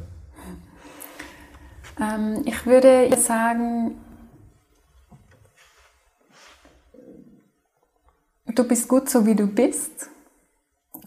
Ähm, 1.99 2.43
ich 2.45 2.63
würde 2.67 3.09
sagen, 3.17 3.95
du 8.45 8.63
bist 8.63 8.87
gut 8.87 9.09
so 9.09 9.25
wie 9.25 9.35
du 9.35 9.47
bist 9.47 10.09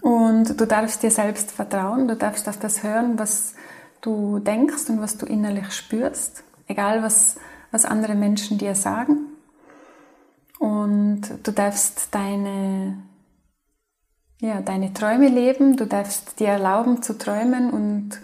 und 0.03 0.61
du 0.61 0.67
darfst 0.67 1.05
dir 1.05 1.13
selbst 1.13 1.53
vertrauen, 1.53 2.09
du 2.09 2.17
darfst 2.17 2.49
auf 2.49 2.59
das 2.59 2.83
hören, 2.83 3.21
was 3.21 3.55
du 4.01 4.41
denkst 4.41 4.89
und 4.89 5.01
was 5.01 5.17
du 5.17 5.27
innerlich 5.27 5.71
spürst 5.71 6.43
egal 6.67 7.03
was, 7.03 7.37
was 7.71 7.85
andere 7.85 8.15
Menschen 8.15 8.59
dir 8.59 8.75
sagen. 8.75 9.27
Und 10.59 11.23
du 11.43 11.51
darfst 11.51 12.15
deine, 12.15 12.99
ja, 14.41 14.61
deine 14.61 14.95
Träume 14.95 15.29
leben, 15.29 15.77
du 15.77 15.87
darfst 15.87 16.41
dir 16.41 16.49
erlauben 16.49 17.03
zu 17.03 17.19
träumen 17.19 17.71
und 17.71 18.21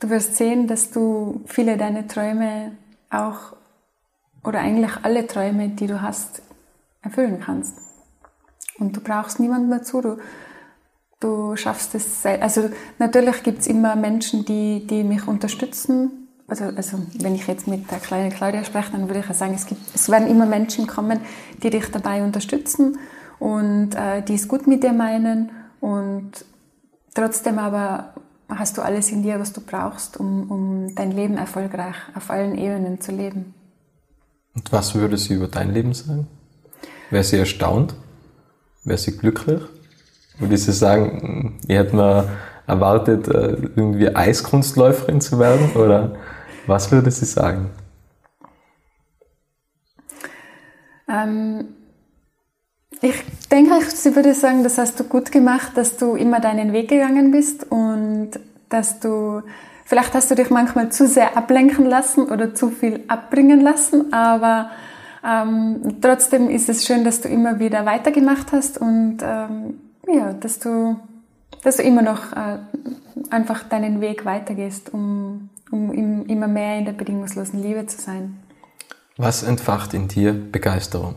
du 0.00 0.10
wirst 0.10 0.36
sehen, 0.36 0.66
dass 0.66 0.90
du 0.90 1.42
viele 1.46 1.76
deiner 1.76 2.06
Träume 2.06 2.72
auch 3.10 3.56
oder 4.44 4.60
eigentlich 4.60 4.92
alle 5.02 5.26
Träume, 5.26 5.68
die 5.68 5.86
du 5.86 6.02
hast, 6.02 6.42
erfüllen 7.02 7.40
kannst. 7.40 7.76
Und 8.78 8.96
du 8.96 9.00
brauchst 9.00 9.40
niemanden 9.40 9.70
dazu. 9.70 10.00
Du, 10.00 10.18
du 11.20 11.56
schaffst 11.56 11.94
es. 11.94 12.24
Also 12.24 12.70
natürlich 12.98 13.42
gibt 13.42 13.60
es 13.60 13.66
immer 13.66 13.96
Menschen, 13.96 14.44
die, 14.44 14.86
die 14.86 15.04
mich 15.04 15.26
unterstützen 15.26 16.27
also, 16.48 16.64
also 16.64 16.98
wenn 17.20 17.34
ich 17.34 17.46
jetzt 17.46 17.68
mit 17.68 17.90
der 17.90 17.98
kleinen 17.98 18.30
Claudia 18.30 18.64
spreche, 18.64 18.92
dann 18.92 19.08
würde 19.08 19.20
ich 19.20 19.36
sagen, 19.36 19.54
es, 19.54 19.66
gibt, 19.66 19.80
es 19.94 20.08
werden 20.08 20.28
immer 20.28 20.46
Menschen 20.46 20.86
kommen, 20.86 21.20
die 21.62 21.70
dich 21.70 21.90
dabei 21.90 22.22
unterstützen 22.22 22.98
und 23.38 23.94
äh, 23.94 24.22
die 24.22 24.34
es 24.34 24.48
gut 24.48 24.66
mit 24.66 24.82
dir 24.82 24.94
meinen 24.94 25.50
und 25.80 26.44
trotzdem 27.14 27.58
aber 27.58 28.14
hast 28.48 28.78
du 28.78 28.82
alles 28.82 29.12
in 29.12 29.22
dir, 29.22 29.38
was 29.38 29.52
du 29.52 29.60
brauchst, 29.60 30.18
um, 30.18 30.50
um 30.50 30.94
dein 30.94 31.12
Leben 31.12 31.36
erfolgreich 31.36 31.96
auf 32.14 32.30
allen 32.30 32.56
Ebenen 32.56 33.00
zu 33.00 33.12
leben. 33.12 33.52
Und 34.54 34.72
was 34.72 34.94
würde 34.94 35.18
sie 35.18 35.34
über 35.34 35.48
dein 35.48 35.72
Leben 35.74 35.92
sagen? 35.92 36.26
Wäre 37.10 37.24
sie 37.24 37.36
erstaunt? 37.36 37.94
Wäre 38.84 38.98
sie 38.98 39.16
glücklich? 39.16 39.60
Würde 40.38 40.56
sie 40.56 40.72
sagen, 40.72 41.60
ihr 41.68 41.78
hättet 41.78 41.92
mal 41.92 42.28
erwartet, 42.66 43.28
äh, 43.28 43.56
irgendwie 43.76 44.14
Eiskunstläuferin 44.14 45.20
zu 45.20 45.38
werden? 45.38 45.72
Oder 45.76 46.16
was 46.68 46.92
würde 46.92 47.10
sie 47.10 47.24
sagen? 47.24 47.70
Ähm, 51.08 51.68
ich 53.00 53.14
denke, 53.50 53.80
sie 53.90 54.14
würde 54.14 54.34
sagen, 54.34 54.62
das 54.62 54.78
hast 54.78 55.00
du 55.00 55.04
gut 55.04 55.32
gemacht, 55.32 55.72
dass 55.76 55.96
du 55.96 56.14
immer 56.14 56.40
deinen 56.40 56.72
Weg 56.72 56.88
gegangen 56.88 57.30
bist 57.30 57.70
und 57.70 58.32
dass 58.68 59.00
du, 59.00 59.42
vielleicht 59.84 60.14
hast 60.14 60.30
du 60.30 60.34
dich 60.34 60.50
manchmal 60.50 60.90
zu 60.90 61.06
sehr 61.06 61.36
ablenken 61.36 61.86
lassen 61.86 62.26
oder 62.26 62.54
zu 62.54 62.70
viel 62.70 63.04
abbringen 63.08 63.60
lassen, 63.60 64.12
aber 64.12 64.70
ähm, 65.24 65.96
trotzdem 66.00 66.50
ist 66.50 66.68
es 66.68 66.86
schön, 66.86 67.04
dass 67.04 67.20
du 67.20 67.28
immer 67.28 67.58
wieder 67.58 67.86
weitergemacht 67.86 68.52
hast 68.52 68.78
und 68.78 69.18
ähm, 69.22 69.80
ja, 70.06 70.32
dass 70.32 70.58
du, 70.58 70.98
dass 71.62 71.76
du 71.76 71.82
immer 71.82 72.02
noch 72.02 72.32
äh, 72.32 72.58
einfach 73.30 73.62
deinen 73.62 74.00
Weg 74.00 74.24
weitergehst, 74.24 74.92
um 74.92 75.50
um 75.70 76.26
immer 76.26 76.48
mehr 76.48 76.78
in 76.78 76.84
der 76.84 76.92
bedingungslosen 76.92 77.62
Liebe 77.62 77.86
zu 77.86 78.00
sein. 78.00 78.42
Was 79.16 79.42
entfacht 79.42 79.94
in 79.94 80.08
dir 80.08 80.32
Begeisterung? 80.32 81.16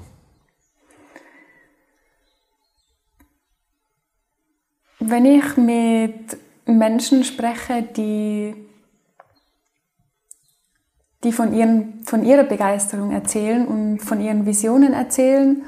Wenn 4.99 5.25
ich 5.25 5.57
mit 5.57 6.37
Menschen 6.65 7.23
spreche, 7.23 7.83
die, 7.83 8.55
die 11.23 11.31
von, 11.31 11.53
ihren, 11.53 12.03
von 12.05 12.23
ihrer 12.23 12.43
Begeisterung 12.43 13.11
erzählen 13.11 13.67
und 13.67 13.99
von 13.99 14.21
ihren 14.21 14.45
Visionen 14.45 14.93
erzählen 14.93 15.63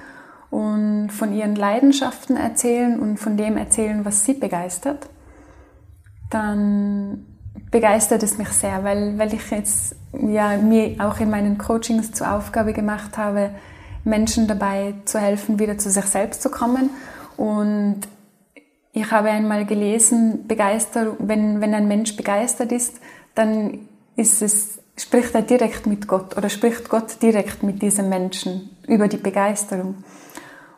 und 0.49 1.09
von 1.09 1.33
ihren 1.33 1.55
Leidenschaften 1.55 2.35
erzählen 2.35 2.99
und 2.99 3.17
von 3.17 3.37
dem 3.37 3.57
erzählen, 3.57 4.05
was 4.05 4.23
sie 4.23 4.33
begeistert, 4.33 5.09
dann 6.29 7.32
begeistert 7.73 8.21
es 8.21 8.37
mich 8.37 8.49
sehr, 8.49 8.83
weil, 8.83 9.17
weil 9.17 9.33
ich 9.33 9.49
jetzt 9.49 9.95
ja, 10.13 10.57
mir 10.57 10.95
auch 10.99 11.19
in 11.19 11.31
meinen 11.31 11.57
Coachings 11.57 12.11
zur 12.11 12.31
Aufgabe 12.31 12.71
gemacht 12.71 13.17
habe, 13.17 13.49
Menschen 14.03 14.47
dabei 14.47 14.93
zu 15.05 15.19
helfen, 15.19 15.59
wieder 15.59 15.79
zu 15.79 15.89
sich 15.89 16.05
selbst 16.05 16.43
zu 16.43 16.51
kommen. 16.51 16.91
Und 17.35 18.01
ich 18.93 19.11
habe 19.11 19.29
einmal 19.29 19.65
gelesen, 19.65 20.47
Begeisterung, 20.47 21.17
wenn, 21.19 21.61
wenn 21.61 21.73
ein 21.73 21.87
Mensch 21.87 22.15
begeistert 22.15 22.71
ist, 22.71 22.99
dann 23.33 23.79
ist 24.15 24.43
es, 24.43 24.77
spricht 24.95 25.33
er 25.33 25.41
direkt 25.41 25.87
mit 25.87 26.07
Gott 26.07 26.37
oder 26.37 26.49
spricht 26.49 26.89
Gott 26.89 27.23
direkt 27.23 27.63
mit 27.63 27.81
diesem 27.81 28.07
Menschen 28.07 28.69
über 28.87 29.07
die 29.07 29.17
Begeisterung. 29.17 30.03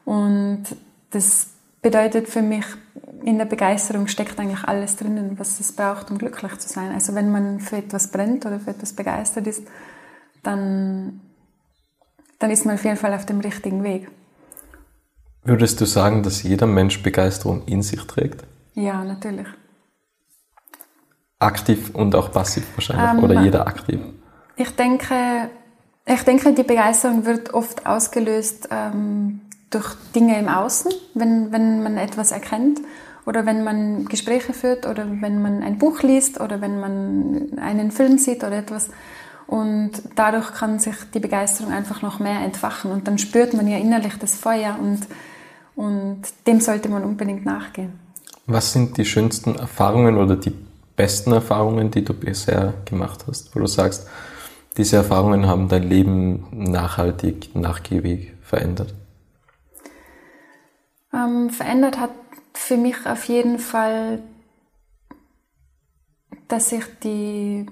Und 0.06 0.64
das 1.12 1.48
bedeutet 1.82 2.30
für 2.30 2.42
mich, 2.42 2.66
in 3.26 3.40
der 3.40 3.46
Begeisterung 3.46 4.08
steckt 4.08 4.40
eigentlich 4.40 4.64
alles 4.66 4.98
drinnen, 4.98 5.40
was 5.40 5.60
es 5.60 5.72
braucht, 5.72 6.12
um 6.12 6.20
glücklich 6.20 6.58
zu 6.60 6.70
sein. 6.70 6.92
Also 6.92 7.16
wenn 7.16 7.32
man 7.32 7.60
für 7.60 7.78
etwas 7.78 8.12
brennt 8.12 8.46
oder 8.46 8.60
für 8.60 8.70
etwas 8.70 8.94
begeistert 8.94 9.48
ist, 9.48 9.64
dann, 10.44 11.22
dann 12.38 12.52
ist 12.52 12.66
man 12.66 12.76
auf 12.76 12.84
jeden 12.84 12.98
Fall 12.98 13.16
auf 13.16 13.26
dem 13.26 13.40
richtigen 13.40 13.84
Weg. 13.84 14.10
Würdest 15.44 15.82
du 15.82 15.86
sagen, 15.86 16.22
dass 16.22 16.44
jeder 16.44 16.68
Mensch 16.68 17.02
Begeisterung 17.02 17.64
in 17.66 17.82
sich 17.82 18.02
trägt? 18.06 18.44
Ja, 18.76 19.04
natürlich. 19.04 19.48
Aktiv 21.40 21.96
und 21.96 22.14
auch 22.14 22.32
passiv 22.32 22.64
wahrscheinlich, 22.76 23.18
ähm, 23.18 23.24
oder 23.24 23.42
jeder 23.42 23.66
aktiv? 23.66 24.02
Ich 24.56 24.70
denke, 24.76 25.50
ich 26.06 26.22
denke, 26.22 26.54
die 26.54 26.64
Begeisterung 26.64 27.26
wird 27.26 27.56
oft 27.56 27.88
ausgelöst 27.88 28.70
ähm, 28.70 29.42
durch 29.72 29.96
Dinge 30.16 30.38
im 30.38 30.48
Außen, 30.48 30.92
wenn, 31.16 31.52
wenn 31.52 31.82
man 31.82 31.98
etwas 31.98 32.32
erkennt 32.32 32.80
oder 33.26 33.46
wenn 33.46 33.64
man 33.64 34.06
Gespräche 34.06 34.54
führt 34.54 34.86
oder 34.86 35.08
wenn 35.22 35.42
man 35.42 35.64
ein 35.64 35.78
Buch 35.78 36.04
liest 36.04 36.40
oder 36.40 36.62
wenn 36.62 36.80
man 36.80 37.60
einen 37.60 37.92
Film 37.92 38.18
sieht 38.18 38.44
oder 38.44 38.58
etwas. 38.58 38.90
Und 39.48 39.92
dadurch 40.16 40.54
kann 40.54 40.80
sich 40.80 40.96
die 41.14 41.20
Begeisterung 41.20 41.72
einfach 41.72 42.02
noch 42.02 42.20
mehr 42.20 42.40
entfachen 42.40 42.92
und 42.92 43.08
dann 43.08 43.18
spürt 43.18 43.54
man 43.54 43.68
ja 43.68 43.78
innerlich 43.78 44.18
das 44.18 44.36
Feuer 44.36 44.78
und, 44.80 45.02
und 45.76 46.22
dem 46.48 46.60
sollte 46.62 46.90
man 46.90 47.04
unbedingt 47.04 47.46
nachgehen. 47.46 48.00
Was 48.48 48.74
sind 48.74 48.98
die 48.98 49.06
schönsten 49.06 49.56
Erfahrungen 49.56 50.18
oder 50.18 50.36
die 50.36 50.54
besten 50.96 51.32
Erfahrungen, 51.32 51.92
die 51.92 52.04
du 52.04 52.14
bisher 52.14 52.74
gemacht 52.86 53.26
hast, 53.28 53.56
wo 53.56 53.60
du 53.60 53.68
sagst, 53.68 54.08
diese 54.78 54.98
Erfahrungen 54.98 55.48
haben 55.48 55.70
dein 55.70 55.84
Leben 55.84 56.46
nachhaltig, 56.52 57.56
nachgiebig 57.56 58.34
verändert? 58.42 58.94
Ähm, 61.14 61.50
verändert 61.50 62.00
hat 62.00 62.12
für 62.58 62.78
mich 62.78 63.06
auf 63.06 63.26
jeden 63.26 63.60
Fall 63.60 64.22
dass 66.48 66.72
ich 66.72 66.86
die 67.04 67.66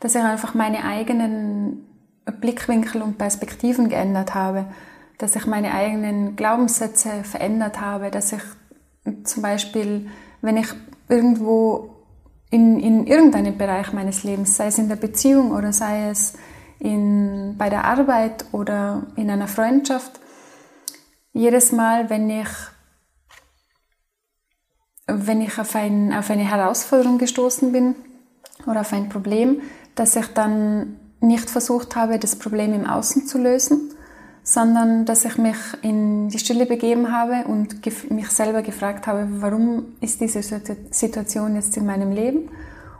dass 0.00 0.14
ich 0.14 0.20
einfach 0.20 0.52
meine 0.54 0.84
eigenen 0.84 1.86
Blickwinkel 2.40 3.00
und 3.00 3.16
Perspektiven 3.16 3.88
geändert 3.88 4.34
habe, 4.34 4.66
dass 5.16 5.34
ich 5.34 5.46
meine 5.46 5.72
eigenen 5.72 6.36
Glaubenssätze 6.36 7.24
verändert 7.24 7.80
habe, 7.80 8.10
dass 8.10 8.32
ich 8.32 8.42
zum 9.24 9.42
Beispiel, 9.42 10.10
wenn 10.42 10.58
ich 10.58 10.68
irgendwo 11.08 11.94
in, 12.50 12.78
in 12.80 13.06
irgendeinem 13.06 13.56
Bereich 13.56 13.94
meines 13.94 14.24
Lebens, 14.24 14.56
sei 14.56 14.66
es 14.66 14.78
in 14.78 14.88
der 14.88 14.96
Beziehung 14.96 15.52
oder 15.52 15.72
sei 15.72 16.10
es 16.10 16.34
in, 16.84 17.56
bei 17.56 17.70
der 17.70 17.84
Arbeit 17.84 18.44
oder 18.52 19.06
in 19.16 19.30
einer 19.30 19.48
Freundschaft, 19.48 20.20
jedes 21.32 21.72
Mal, 21.72 22.10
wenn 22.10 22.28
ich, 22.28 22.48
wenn 25.06 25.40
ich 25.40 25.58
auf, 25.58 25.74
ein, 25.74 26.12
auf 26.12 26.30
eine 26.30 26.44
Herausforderung 26.48 27.16
gestoßen 27.16 27.72
bin 27.72 27.94
oder 28.66 28.82
auf 28.82 28.92
ein 28.92 29.08
Problem, 29.08 29.62
dass 29.94 30.14
ich 30.14 30.26
dann 30.34 31.00
nicht 31.20 31.48
versucht 31.48 31.96
habe, 31.96 32.18
das 32.18 32.36
Problem 32.36 32.74
im 32.74 32.86
Außen 32.86 33.26
zu 33.26 33.38
lösen, 33.38 33.90
sondern 34.42 35.06
dass 35.06 35.24
ich 35.24 35.38
mich 35.38 35.56
in 35.80 36.28
die 36.28 36.38
Stille 36.38 36.66
begeben 36.66 37.10
habe 37.10 37.48
und 37.48 37.80
mich 38.10 38.28
selber 38.28 38.60
gefragt 38.60 39.06
habe, 39.06 39.26
warum 39.40 39.96
ist 40.02 40.20
diese 40.20 40.42
Situation 40.42 41.54
jetzt 41.54 41.78
in 41.78 41.86
meinem 41.86 42.12
Leben 42.12 42.50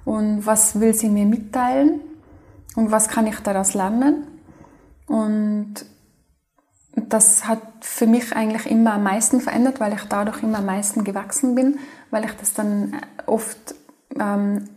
und 0.06 0.46
was 0.46 0.80
will 0.80 0.94
sie 0.94 1.10
mir 1.10 1.26
mitteilen 1.26 2.00
und 2.74 2.90
was 2.90 3.08
kann 3.08 3.26
ich 3.26 3.38
daraus 3.40 3.74
lernen. 3.74 4.26
Und 5.06 5.74
das 6.96 7.46
hat 7.46 7.60
für 7.80 8.06
mich 8.06 8.34
eigentlich 8.34 8.70
immer 8.70 8.94
am 8.94 9.02
meisten 9.02 9.40
verändert, 9.40 9.80
weil 9.80 9.92
ich 9.92 10.04
dadurch 10.04 10.42
immer 10.42 10.58
am 10.58 10.66
meisten 10.66 11.04
gewachsen 11.04 11.54
bin, 11.54 11.78
weil 12.10 12.24
ich 12.24 12.32
das 12.32 12.54
dann 12.54 12.94
oft 13.26 13.74
ähm, 14.18 14.68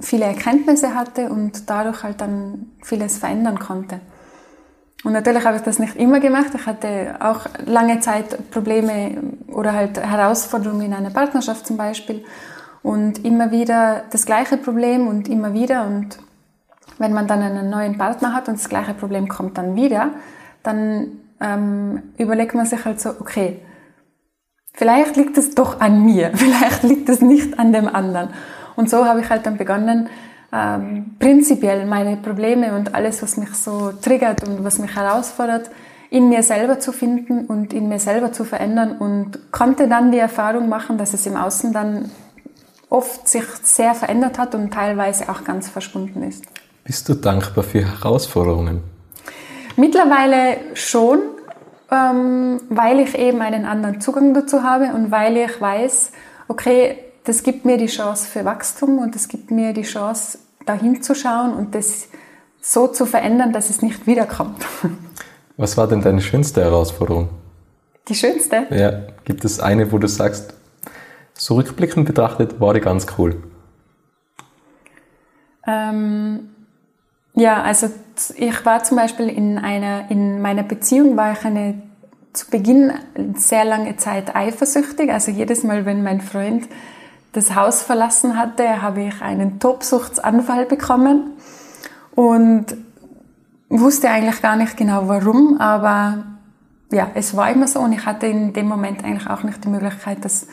viele 0.00 0.24
Erkenntnisse 0.24 0.94
hatte 0.94 1.30
und 1.30 1.68
dadurch 1.70 2.02
halt 2.02 2.20
dann 2.20 2.72
vieles 2.82 3.18
verändern 3.18 3.58
konnte. 3.58 4.00
Und 5.04 5.12
natürlich 5.12 5.44
habe 5.44 5.56
ich 5.56 5.62
das 5.62 5.78
nicht 5.78 5.96
immer 5.96 6.20
gemacht. 6.20 6.52
Ich 6.54 6.66
hatte 6.66 7.16
auch 7.20 7.46
lange 7.66 8.00
Zeit 8.00 8.50
Probleme 8.50 9.20
oder 9.48 9.72
halt 9.72 9.98
Herausforderungen 9.98 10.86
in 10.86 10.94
einer 10.94 11.10
Partnerschaft 11.10 11.66
zum 11.66 11.76
Beispiel. 11.76 12.24
Und 12.82 13.24
immer 13.24 13.50
wieder 13.50 14.04
das 14.10 14.26
gleiche 14.26 14.56
Problem 14.56 15.08
und 15.08 15.28
immer 15.28 15.54
wieder. 15.54 15.86
Und 15.86 16.18
wenn 17.02 17.12
man 17.12 17.26
dann 17.26 17.42
einen 17.42 17.68
neuen 17.68 17.98
Partner 17.98 18.32
hat 18.32 18.48
und 18.48 18.58
das 18.58 18.68
gleiche 18.68 18.94
Problem 18.94 19.28
kommt 19.28 19.58
dann 19.58 19.74
wieder, 19.76 20.12
dann 20.62 21.18
ähm, 21.40 22.02
überlegt 22.16 22.54
man 22.54 22.64
sich 22.64 22.84
halt 22.84 23.00
so, 23.00 23.10
okay, 23.20 23.60
vielleicht 24.72 25.16
liegt 25.16 25.36
es 25.36 25.54
doch 25.54 25.80
an 25.80 26.04
mir, 26.04 26.30
vielleicht 26.34 26.84
liegt 26.84 27.08
es 27.08 27.20
nicht 27.20 27.58
an 27.58 27.72
dem 27.72 27.88
anderen. 27.88 28.30
Und 28.76 28.88
so 28.88 29.04
habe 29.04 29.20
ich 29.20 29.28
halt 29.28 29.44
dann 29.44 29.58
begonnen, 29.58 30.08
ähm, 30.52 31.16
prinzipiell 31.18 31.86
meine 31.86 32.16
Probleme 32.16 32.74
und 32.74 32.94
alles, 32.94 33.22
was 33.22 33.36
mich 33.36 33.52
so 33.54 33.92
triggert 33.92 34.46
und 34.46 34.64
was 34.64 34.78
mich 34.78 34.94
herausfordert, 34.94 35.70
in 36.10 36.28
mir 36.28 36.42
selber 36.42 36.78
zu 36.78 36.92
finden 36.92 37.46
und 37.46 37.72
in 37.72 37.88
mir 37.88 37.98
selber 37.98 38.32
zu 38.32 38.44
verändern 38.44 38.98
und 38.98 39.50
konnte 39.50 39.88
dann 39.88 40.12
die 40.12 40.18
Erfahrung 40.18 40.68
machen, 40.68 40.98
dass 40.98 41.14
es 41.14 41.26
im 41.26 41.36
Außen 41.36 41.72
dann 41.72 42.10
oft 42.90 43.26
sich 43.26 43.44
sehr 43.62 43.94
verändert 43.94 44.38
hat 44.38 44.54
und 44.54 44.72
teilweise 44.72 45.30
auch 45.30 45.42
ganz 45.42 45.68
verschwunden 45.68 46.22
ist. 46.22 46.44
Bist 46.84 47.08
du 47.08 47.14
dankbar 47.14 47.62
für 47.62 47.84
Herausforderungen? 47.84 48.82
Mittlerweile 49.76 50.56
schon, 50.74 51.20
ähm, 51.90 52.60
weil 52.68 53.00
ich 53.00 53.16
eben 53.16 53.40
einen 53.40 53.64
anderen 53.64 54.00
Zugang 54.00 54.34
dazu 54.34 54.62
habe 54.62 54.92
und 54.94 55.10
weil 55.10 55.36
ich 55.36 55.60
weiß, 55.60 56.12
okay, 56.48 56.98
das 57.24 57.42
gibt 57.42 57.64
mir 57.64 57.76
die 57.76 57.86
Chance 57.86 58.26
für 58.26 58.44
Wachstum 58.44 58.98
und 58.98 59.14
das 59.14 59.28
gibt 59.28 59.50
mir 59.50 59.72
die 59.72 59.82
Chance, 59.82 60.38
dahin 60.66 61.02
zu 61.02 61.14
schauen 61.14 61.54
und 61.54 61.74
das 61.74 62.08
so 62.60 62.86
zu 62.88 63.06
verändern, 63.06 63.52
dass 63.52 63.70
es 63.70 63.82
nicht 63.82 64.06
wiederkommt. 64.06 64.64
Was 65.56 65.76
war 65.76 65.86
denn 65.86 66.00
deine 66.00 66.20
schönste 66.20 66.62
Herausforderung? 66.62 67.28
Die 68.08 68.14
schönste? 68.14 68.66
Ja, 68.70 69.12
gibt 69.24 69.44
es 69.44 69.60
eine, 69.60 69.92
wo 69.92 69.98
du 69.98 70.08
sagst, 70.08 70.54
so 71.34 71.54
rückblickend 71.54 72.06
betrachtet 72.06 72.60
war 72.60 72.74
die 72.74 72.80
ganz 72.80 73.06
cool? 73.18 73.42
Ähm, 75.66 76.51
ja, 77.34 77.62
also 77.62 77.88
ich 78.36 78.64
war 78.66 78.84
zum 78.84 78.96
Beispiel 78.96 79.28
in 79.28 79.58
einer, 79.58 80.10
in 80.10 80.42
meiner 80.42 80.62
Beziehung 80.62 81.16
war 81.16 81.32
ich 81.32 81.44
eine 81.44 81.82
zu 82.32 82.48
Beginn 82.50 82.92
sehr 83.36 83.64
lange 83.64 83.96
Zeit 83.96 84.34
eifersüchtig. 84.34 85.10
Also 85.10 85.30
jedes 85.30 85.64
Mal, 85.64 85.84
wenn 85.84 86.02
mein 86.02 86.20
Freund 86.20 86.66
das 87.32 87.54
Haus 87.54 87.82
verlassen 87.82 88.38
hatte, 88.38 88.82
habe 88.82 89.04
ich 89.04 89.22
einen 89.22 89.58
Tobsuchtsanfall 89.58 90.66
bekommen 90.66 91.32
und 92.14 92.66
wusste 93.68 94.10
eigentlich 94.10 94.42
gar 94.42 94.56
nicht 94.56 94.76
genau 94.76 95.08
warum, 95.08 95.58
aber 95.58 96.24
ja, 96.90 97.10
es 97.14 97.34
war 97.36 97.50
immer 97.50 97.66
so 97.66 97.80
und 97.80 97.92
ich 97.92 98.04
hatte 98.04 98.26
in 98.26 98.52
dem 98.52 98.68
Moment 98.68 99.02
eigentlich 99.02 99.28
auch 99.28 99.42
nicht 99.42 99.64
die 99.64 99.68
Möglichkeit, 99.68 100.18
das 100.22 100.46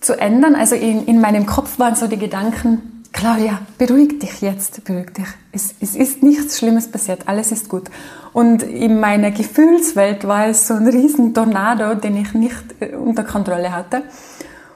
zu 0.00 0.18
ändern. 0.18 0.56
Also 0.56 0.74
in, 0.74 1.06
in 1.06 1.20
meinem 1.20 1.46
Kopf 1.46 1.78
waren 1.78 1.94
so 1.94 2.08
die 2.08 2.18
Gedanken, 2.18 2.91
Claudia, 3.12 3.60
beruhig 3.78 4.18
dich 4.18 4.40
jetzt, 4.40 4.84
beruhig 4.84 5.12
dich. 5.12 5.26
Es, 5.52 5.74
es 5.80 5.94
ist 5.94 6.22
nichts 6.22 6.58
Schlimmes 6.58 6.90
passiert, 6.90 7.28
alles 7.28 7.52
ist 7.52 7.68
gut. 7.68 7.90
Und 8.32 8.62
in 8.62 8.98
meiner 8.98 9.30
Gefühlswelt 9.30 10.26
war 10.26 10.46
es 10.46 10.66
so 10.66 10.74
ein 10.74 10.88
riesen 10.88 11.34
Tornado, 11.34 11.94
den 11.94 12.16
ich 12.16 12.32
nicht 12.32 12.64
äh, 12.80 12.96
unter 12.96 13.24
Kontrolle 13.24 13.72
hatte. 13.72 14.02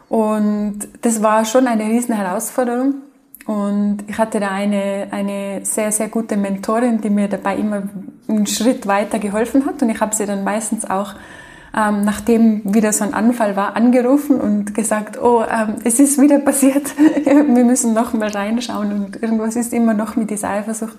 Und 0.09 0.81
das 1.03 1.23
war 1.23 1.45
schon 1.45 1.67
eine 1.67 1.87
riesen 1.87 2.15
Herausforderung. 2.15 2.97
Und 3.47 3.99
ich 4.09 4.19
hatte 4.19 4.41
da 4.41 4.51
eine, 4.51 5.09
eine 5.11 5.65
sehr, 5.65 5.93
sehr 5.93 6.09
gute 6.09 6.37
Mentorin, 6.37 7.01
die 7.01 7.11
mir 7.11 7.29
dabei 7.29 7.57
immer 7.57 7.85
einen 8.29 8.47
Schritt 8.47 8.87
weiter 8.87 9.19
geholfen 9.19 9.65
hat. 9.67 9.81
Und 9.83 9.91
ich 9.91 10.01
habe 10.01 10.15
sie 10.15 10.27
dann 10.27 10.45
meistens 10.45 10.85
auch, 10.89 11.15
ähm, 11.77 12.05
nachdem 12.05 12.63
wieder 12.65 12.93
so 12.93 13.05
ein 13.05 13.13
Anfall 13.13 13.55
war, 13.55 13.77
angerufen 13.77 14.41
und 14.41 14.75
gesagt, 14.75 15.23
oh, 15.23 15.43
ähm, 15.43 15.77
es 15.85 16.01
ist 16.01 16.21
wieder 16.21 16.39
passiert, 16.39 16.95
wir 17.25 17.65
müssen 17.65 17.93
noch 17.93 18.15
mal 18.15 18.31
reinschauen 18.31 18.93
und 18.93 19.23
irgendwas 19.23 19.57
ist 19.57 19.75
immer 19.75 19.93
noch 19.93 20.17
mit 20.17 20.31
dieser 20.31 20.51
Eifersucht. 20.51 20.97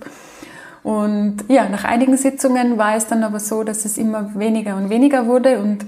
Und 0.83 1.37
ja, 1.47 1.67
nach 1.67 1.83
einigen 1.83 2.15
Sitzungen 2.15 2.77
war 2.77 2.95
es 2.95 3.07
dann 3.07 3.23
aber 3.23 3.39
so, 3.39 3.63
dass 3.63 3.85
es 3.85 3.97
immer 3.97 4.31
weniger 4.35 4.77
und 4.77 4.89
weniger 4.89 5.25
wurde 5.25 5.59
und 5.59 5.83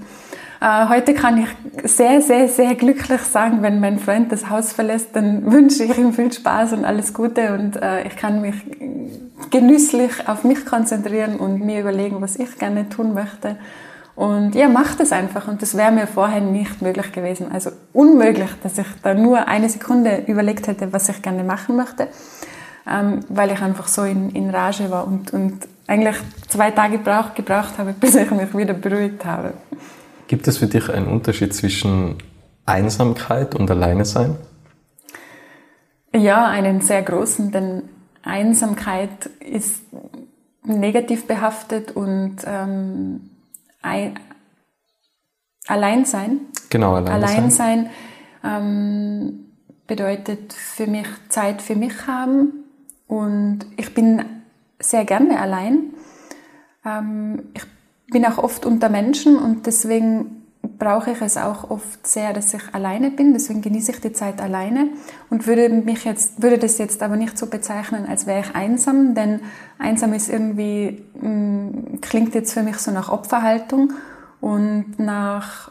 äh, 0.60 0.88
heute 0.88 1.14
kann 1.14 1.38
ich 1.38 1.90
sehr, 1.90 2.20
sehr, 2.20 2.48
sehr 2.48 2.74
glücklich 2.74 3.22
sagen, 3.22 3.62
wenn 3.62 3.80
mein 3.80 3.98
Freund 3.98 4.30
das 4.30 4.50
Haus 4.50 4.72
verlässt, 4.72 5.14
dann 5.14 5.50
wünsche 5.52 5.84
ich 5.84 5.96
ihm 5.96 6.12
viel 6.12 6.32
Spaß 6.32 6.74
und 6.74 6.84
alles 6.84 7.14
Gute 7.14 7.54
und 7.54 7.76
äh, 7.76 8.06
ich 8.06 8.16
kann 8.16 8.42
mich 8.42 8.56
genüsslich 9.50 10.28
auf 10.28 10.44
mich 10.44 10.66
konzentrieren 10.66 11.36
und 11.36 11.64
mir 11.64 11.80
überlegen, 11.80 12.20
was 12.20 12.36
ich 12.36 12.58
gerne 12.58 12.88
tun 12.88 13.14
möchte. 13.14 13.56
Und 14.14 14.54
ja, 14.54 14.68
macht 14.68 15.00
es 15.00 15.12
einfach. 15.12 15.48
Und 15.48 15.62
das 15.62 15.76
wäre 15.76 15.92
mir 15.92 16.06
vorher 16.06 16.40
nicht 16.40 16.82
möglich 16.82 17.12
gewesen. 17.12 17.50
Also 17.52 17.70
unmöglich, 17.92 18.50
dass 18.62 18.78
ich 18.78 18.86
da 19.02 19.14
nur 19.14 19.48
eine 19.48 19.68
Sekunde 19.68 20.24
überlegt 20.26 20.66
hätte, 20.66 20.92
was 20.92 21.08
ich 21.08 21.22
gerne 21.22 21.44
machen 21.44 21.76
möchte, 21.76 22.08
ähm, 22.88 23.20
weil 23.28 23.50
ich 23.52 23.60
einfach 23.62 23.88
so 23.88 24.02
in, 24.02 24.30
in 24.30 24.50
Rage 24.50 24.90
war 24.90 25.06
und, 25.06 25.32
und 25.32 25.66
eigentlich 25.86 26.16
zwei 26.48 26.70
Tage 26.70 26.98
gebraucht, 26.98 27.34
gebraucht 27.34 27.78
habe, 27.78 27.92
bis 28.00 28.14
ich 28.14 28.30
mich 28.30 28.54
wieder 28.56 28.74
beruhigt 28.74 29.24
habe. 29.24 29.54
Gibt 30.28 30.46
es 30.46 30.58
für 30.58 30.66
dich 30.66 30.88
einen 30.90 31.06
Unterschied 31.06 31.54
zwischen 31.54 32.18
Einsamkeit 32.66 33.54
und 33.54 33.70
Alleine 33.70 34.04
sein? 34.04 34.36
Ja, 36.14 36.46
einen 36.46 36.80
sehr 36.80 37.02
großen, 37.02 37.52
denn 37.52 37.82
Einsamkeit 38.22 39.30
ist 39.40 39.82
negativ 40.64 41.26
behaftet 41.26 41.92
und 41.92 42.36
ähm, 42.46 43.29
ein, 43.82 44.18
Alleinsein. 45.66 46.40
Genau, 46.68 46.94
allein 46.94 47.22
Alleinsein 47.22 47.90
ähm, 48.42 49.46
bedeutet 49.86 50.52
für 50.52 50.86
mich 50.86 51.06
Zeit 51.28 51.62
für 51.62 51.76
mich 51.76 52.06
haben 52.06 52.64
und 53.06 53.60
ich 53.76 53.92
bin 53.94 54.24
sehr 54.78 55.04
gerne 55.04 55.38
allein. 55.40 55.94
Ähm, 56.84 57.50
ich 57.54 57.64
bin 58.12 58.24
auch 58.24 58.38
oft 58.38 58.66
unter 58.66 58.88
Menschen 58.88 59.36
und 59.36 59.66
deswegen 59.66 60.39
brauche 60.80 61.12
ich 61.12 61.20
es 61.20 61.36
auch 61.36 61.70
oft 61.70 62.04
sehr, 62.04 62.32
dass 62.32 62.52
ich 62.52 62.62
alleine 62.72 63.12
bin. 63.12 63.32
Deswegen 63.32 63.60
genieße 63.60 63.92
ich 63.92 64.00
die 64.00 64.12
Zeit 64.12 64.40
alleine 64.40 64.88
und 65.28 65.46
würde 65.46 65.68
mich 65.68 66.04
jetzt, 66.04 66.42
würde 66.42 66.58
das 66.58 66.78
jetzt 66.78 67.02
aber 67.02 67.16
nicht 67.16 67.38
so 67.38 67.46
bezeichnen, 67.46 68.06
als 68.06 68.26
wäre 68.26 68.40
ich 68.40 68.56
einsam, 68.56 69.14
denn 69.14 69.40
einsam 69.78 70.12
ist 70.14 70.28
irgendwie, 70.28 71.04
mh, 71.20 71.28
mm, 71.28 72.00
klingt 72.00 72.34
jetzt 72.34 72.52
für 72.52 72.62
mich 72.62 72.78
so 72.78 72.90
nach 72.90 73.12
Opferhaltung 73.12 73.92
und 74.40 74.98
nach, 74.98 75.70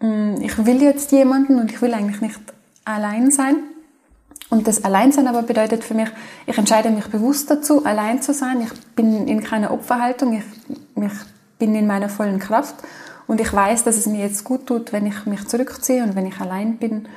mh, 0.00 0.08
mm, 0.08 0.42
ich 0.42 0.66
will 0.66 0.82
jetzt 0.82 1.12
jemanden 1.12 1.58
und 1.58 1.70
ich 1.70 1.80
will 1.80 1.94
eigentlich 1.94 2.20
nicht 2.20 2.40
allein 2.84 3.30
sein. 3.30 3.56
Und 4.50 4.68
das 4.68 4.84
Alleinsein 4.84 5.26
aber 5.26 5.42
bedeutet 5.42 5.84
für 5.84 5.94
mich, 5.94 6.08
ich 6.46 6.58
entscheide 6.58 6.90
mich 6.90 7.06
bewusst 7.06 7.50
dazu, 7.50 7.84
allein 7.84 8.20
zu 8.20 8.34
sein. 8.34 8.60
Ich 8.60 8.72
bin 8.94 9.26
in 9.26 9.42
keiner 9.42 9.70
Opferhaltung. 9.72 10.34
Ich, 10.34 10.44
mich 10.94 11.12
bin 11.58 11.74
in 11.74 11.86
meiner 11.86 12.08
vollen 12.08 12.38
Kraft 12.38 12.74
Und 13.26 13.40
ich 13.40 13.52
weiß, 13.52 13.84
dass 13.84 13.96
es 13.96 14.06
mir 14.06 14.20
jetzt 14.20 14.44
gut 14.44 14.66
tut, 14.66 14.92
wenn 14.92 15.06
ich 15.06 15.26
mich 15.26 15.46
zurückziehe 15.46 16.02
und 16.02 16.14
wenn 16.14 16.26
ich 16.26 16.40
allein 16.40 16.78
bin 16.78 17.08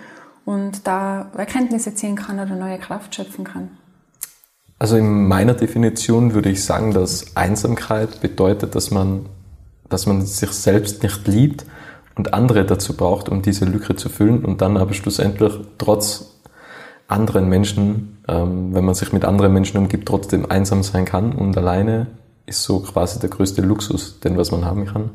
und 0.46 0.88
da 0.88 1.30
Erkenntnisse 1.38 1.94
ziehen 1.94 2.16
kann 2.16 2.40
oder 2.40 2.56
neue 2.56 2.78
Kraft 2.78 3.14
schöpfen 3.16 3.44
kann. 3.44 3.70
Also 4.80 4.96
in 4.96 5.28
meiner 5.28 5.54
Definition 5.54 6.34
würde 6.34 6.50
ich 6.50 6.64
sagen, 6.64 6.94
dass 6.94 7.36
Einsamkeit 7.36 8.22
bedeutet, 8.22 8.76
dass 8.76 8.92
man, 8.92 9.26
dass 9.90 10.06
man 10.06 10.26
sich 10.26 10.52
selbst 10.52 11.04
nicht 11.04 11.28
liebt 11.28 11.66
und 12.16 12.34
andere 12.34 12.66
dazu 12.66 12.96
braucht, 12.96 13.28
um 13.28 13.42
diese 13.42 13.66
Lücke 13.66 13.96
zu 13.96 14.08
füllen 14.10 14.46
und 14.46 14.62
dann 14.62 14.78
aber 14.78 14.94
schlussendlich 14.94 15.54
trotz 15.78 16.36
anderen 17.08 17.50
Menschen, 17.50 18.20
ähm, 18.28 18.74
wenn 18.74 18.86
man 18.86 18.96
sich 18.96 19.14
mit 19.14 19.26
anderen 19.26 19.54
Menschen 19.54 19.78
umgibt, 19.78 20.08
trotzdem 20.08 20.50
einsam 20.50 20.84
sein 20.84 21.06
kann 21.06 21.34
und 21.34 21.58
alleine 21.58 22.08
ist 22.46 22.64
so 22.64 22.80
quasi 22.80 23.20
der 23.20 23.30
größte 23.30 23.62
Luxus, 23.62 24.20
den 24.20 24.38
was 24.38 24.52
man 24.52 24.66
haben 24.66 24.86
kann, 24.86 25.10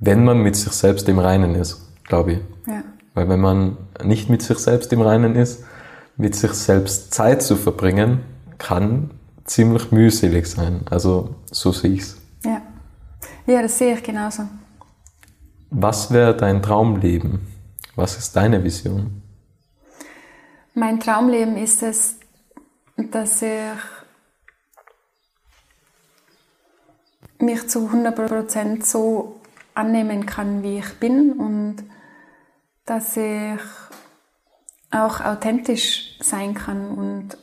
wenn 0.00 0.24
man 0.24 0.42
mit 0.42 0.56
sich 0.56 0.72
selbst 0.72 1.08
im 1.08 1.18
Reinen 1.18 1.54
ist, 1.54 1.86
glaube 2.04 2.32
ich. 2.32 2.38
Ja. 2.66 2.82
Weil 3.14 3.28
wenn 3.28 3.40
man 3.40 3.76
nicht 4.02 4.30
mit 4.30 4.42
sich 4.42 4.58
selbst 4.58 4.92
im 4.92 5.02
Reinen 5.02 5.36
ist, 5.36 5.62
mit 6.16 6.34
sich 6.34 6.52
selbst 6.52 7.12
Zeit 7.12 7.42
zu 7.42 7.56
verbringen, 7.56 8.20
kann 8.58 9.10
ziemlich 9.44 9.92
mühselig 9.92 10.46
sein. 10.46 10.82
Also 10.90 11.34
so 11.50 11.72
sehe 11.72 11.92
ich 11.92 12.00
es. 12.00 12.16
Ja. 12.44 12.62
ja, 13.46 13.62
das 13.62 13.78
sehe 13.78 13.94
ich 13.94 14.02
genauso. 14.02 14.44
Was 15.70 16.10
wäre 16.10 16.36
dein 16.36 16.62
Traumleben? 16.62 17.46
Was 17.94 18.16
ist 18.16 18.34
deine 18.34 18.64
Vision? 18.64 19.22
Mein 20.74 21.00
Traumleben 21.00 21.56
ist 21.56 21.82
es, 21.82 22.16
dass 22.96 23.42
ich 23.42 23.50
mich 27.38 27.68
zu 27.68 27.88
100% 27.88 28.84
so 28.84 29.39
annehmen 29.80 30.26
kann, 30.26 30.62
wie 30.62 30.78
ich 30.78 30.98
bin 31.00 31.32
und 31.32 31.76
dass 32.84 33.16
ich 33.16 33.60
auch 34.90 35.20
authentisch 35.20 36.18
sein 36.20 36.54
kann 36.54 36.88
und 36.88 37.38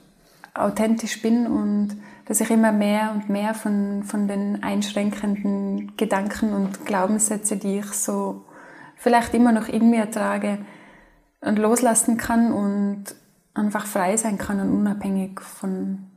authentisch 0.54 1.22
bin 1.22 1.48
und 1.48 1.98
dass 2.26 2.42
ich 2.42 2.50
immer 2.50 2.72
mehr 2.72 3.12
und 3.14 3.30
mehr 3.30 3.54
von, 3.54 4.04
von 4.04 4.28
den 4.28 4.64
einschränkenden 4.64 5.96
Gedanken 5.96 6.54
und 6.54 6.86
Glaubenssätze, 6.86 7.58
die 7.58 7.80
ich 7.80 7.94
so 7.94 8.46
vielleicht 8.98 9.34
immer 9.34 9.52
noch 9.52 9.68
in 9.70 9.90
mir 9.90 10.12
trage, 10.12 10.60
und 11.40 11.60
loslassen 11.60 12.18
kann 12.18 12.52
und 12.52 13.16
einfach 13.54 13.86
frei 13.86 14.18
sein 14.18 14.38
kann 14.38 14.60
und 14.60 14.72
unabhängig 14.72 15.40
von, 15.40 16.08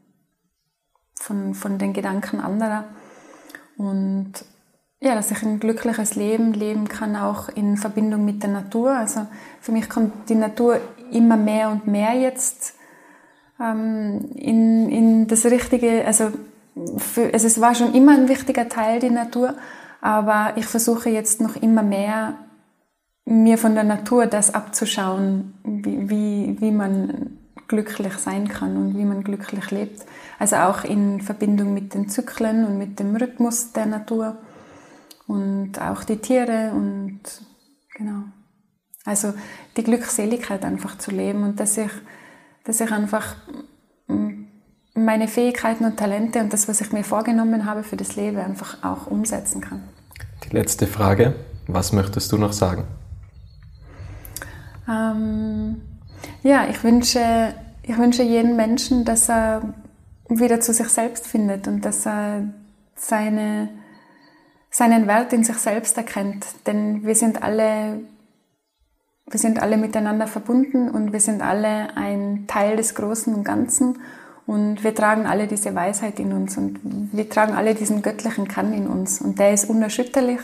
von, 1.15 1.55
von 1.55 1.79
den 1.79 1.93
Gedanken 1.93 2.41
anderer. 2.41 2.85
Und 3.77 4.33
ja, 5.01 5.15
dass 5.15 5.31
ich 5.31 5.43
ein 5.43 5.61
glückliches 5.61 6.15
Leben 6.15 6.53
leben 6.53 6.87
kann, 6.87 7.17
auch 7.17 7.49
in 7.49 7.79
Verbindung 7.79 8.25
mit 8.25 8.43
der 8.43 8.51
Natur. 8.51 8.93
Also 8.93 9.27
für 9.61 9.73
mich 9.73 9.89
kommt 9.89 10.29
die 10.29 10.35
Natur 10.35 10.79
immer 11.11 11.37
mehr 11.37 11.71
und 11.71 11.87
mehr 11.87 12.13
jetzt 12.15 12.75
ähm, 13.59 14.31
in, 14.35 14.91
in 14.91 15.27
das 15.27 15.47
Richtige, 15.47 16.05
also, 16.05 16.31
für, 16.99 17.33
also 17.33 17.47
es 17.47 17.61
war 17.61 17.75
schon 17.75 17.95
immer 17.95 18.13
ein 18.13 18.29
wichtiger 18.29 18.69
Teil, 18.69 19.01
die 19.01 19.11
Natur, 19.11 19.55
aber 20.03 20.53
ich 20.57 20.67
versuche 20.67 21.09
jetzt 21.09 21.41
noch 21.41 21.57
immer 21.57 21.83
mehr, 21.83 22.35
mir 23.25 23.59
von 23.59 23.75
der 23.75 23.85
Natur 23.85 24.27
das 24.27 24.55
abzuschauen, 24.55 25.55
wie, 25.65 26.11
wie, 26.11 26.57
wie 26.61 26.73
man 26.73 27.39
glücklich 27.69 28.15
sein 28.15 28.49
kann 28.49 28.77
und 28.77 28.99
wie 28.99 29.05
man 29.05 29.23
glücklich 29.23 29.71
lebt. 29.71 30.05
Also 30.39 30.57
auch 30.57 30.85
in 30.85 31.21
Verbindung 31.21 31.73
mit 31.73 31.95
den 31.95 32.09
Zyklen 32.09 32.65
und 32.65 32.77
mit 32.77 32.99
dem 32.99 33.15
Rhythmus 33.15 33.73
der 33.73 33.87
Natur 33.87 34.37
und 35.31 35.81
auch 35.81 36.05
die 36.05 36.17
Tiere 36.17 36.73
und 36.75 37.21
genau. 37.95 38.25
Also 39.05 39.33
die 39.77 39.85
Glückseligkeit 39.85 40.65
einfach 40.65 40.99
zu 40.99 41.11
leben 41.11 41.43
und 41.45 41.61
dass 41.61 41.79
ich 41.79 41.91
dass 42.65 42.81
ich 42.81 42.93
einfach 42.93 43.37
mm, 44.07 44.45
meine 44.95 45.29
Fähigkeiten 45.29 45.85
und 45.85 45.97
Talente 45.97 46.41
und 46.41 46.53
das, 46.53 46.69
was 46.69 46.81
ich 46.81 46.93
mir 46.93 47.05
vorgenommen 47.05 47.65
habe 47.65 47.83
für 47.83 47.97
das 47.97 48.17
Leben, 48.17 48.39
einfach 48.39 48.83
auch 48.83 49.07
umsetzen 49.07 49.61
kann. 49.61 49.83
Die 50.45 50.55
letzte 50.55 50.87
Frage, 50.87 51.35
was 51.67 51.93
möchtest 51.93 52.33
du 52.33 52.39
noch 52.39 52.53
sagen? 52.53 52.85
Ähm, 54.89 55.81
ja, 56.43 56.69
ich 56.69 56.83
wünsche, 56.85 57.55
ich 57.83 57.97
wünsche 57.97 58.23
jedem 58.23 58.57
Menschen, 58.57 59.05
dass 59.05 59.29
er 59.29 59.63
wieder 60.29 60.61
zu 60.61 60.73
sich 60.73 60.89
selbst 60.89 61.27
findet 61.27 61.67
und 61.67 61.85
dass 61.85 62.07
er 62.07 62.45
seine, 62.95 63.69
seinen 64.81 65.07
Wert 65.07 65.35
in 65.35 65.45
sich 65.45 65.59
selbst 65.59 65.99
erkennt. 65.99 66.47
Denn 66.67 67.05
wir 67.05 67.15
sind 67.15 67.43
alle 67.43 68.01
wir 69.31 69.39
sind 69.39 69.63
alle 69.63 69.77
miteinander 69.77 70.27
verbunden 70.27 70.91
und 70.91 71.13
wir 71.13 71.21
sind 71.21 71.41
alle 71.41 71.97
ein 71.97 72.47
Teil 72.49 72.77
des 72.77 72.97
Großen 72.97 73.33
und 73.33 73.45
Ganzen. 73.45 73.99
Und 74.45 74.83
wir 74.83 74.93
tragen 74.93 75.27
alle 75.27 75.47
diese 75.47 75.73
Weisheit 75.77 76.19
in 76.19 76.33
uns 76.33 76.57
und 76.57 76.81
wir 76.83 77.29
tragen 77.29 77.53
alle 77.53 77.77
diesen 77.77 78.03
göttlichen 78.03 78.49
Kern 78.49 78.73
in 78.73 78.89
uns. 78.89 79.21
Und 79.21 79.39
der 79.39 79.53
ist 79.53 79.71
unerschütterlich 79.71 80.41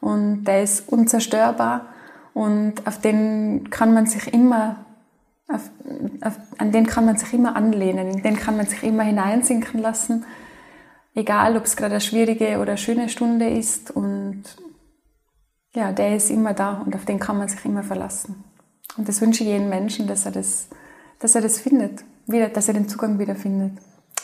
und 0.00 0.44
der 0.44 0.62
ist 0.62 0.88
unzerstörbar. 0.88 1.86
Und 2.32 2.86
auf 2.86 2.98
den 2.98 3.68
kann 3.68 3.92
man 3.92 4.06
sich 4.06 4.32
immer 4.32 4.76
auf, 5.48 5.68
auf, 6.22 6.38
an 6.56 6.72
den 6.72 6.86
kann 6.86 7.04
man 7.04 7.18
sich 7.18 7.34
immer 7.34 7.54
anlehnen, 7.54 8.08
in 8.08 8.22
den 8.22 8.36
kann 8.36 8.56
man 8.56 8.64
sich 8.64 8.82
immer 8.82 9.02
hineinsinken 9.02 9.80
lassen, 9.82 10.24
egal 11.14 11.56
ob 11.56 11.64
es 11.64 11.76
gerade 11.76 11.92
eine 11.92 12.00
schwierige 12.00 12.58
oder 12.58 12.72
eine 12.72 12.78
schöne 12.78 13.08
Stunde 13.08 13.48
ist 13.48 13.90
und 13.90 14.42
ja, 15.74 15.92
der 15.92 16.16
ist 16.16 16.30
immer 16.30 16.54
da 16.54 16.82
und 16.84 16.94
auf 16.94 17.04
den 17.04 17.18
kann 17.18 17.38
man 17.38 17.48
sich 17.48 17.64
immer 17.64 17.82
verlassen. 17.82 18.44
Und 18.96 19.08
das 19.08 19.20
wünsche 19.20 19.42
ich 19.42 19.50
jedem 19.50 19.68
Menschen, 19.68 20.06
dass 20.06 20.24
er 20.24 20.32
das, 20.32 20.68
dass 21.18 21.34
er 21.34 21.40
das 21.40 21.58
findet, 21.58 22.04
wieder, 22.26 22.48
dass 22.48 22.68
er 22.68 22.74
den 22.74 22.88
Zugang 22.88 23.18
wieder 23.18 23.34
findet. 23.34 23.72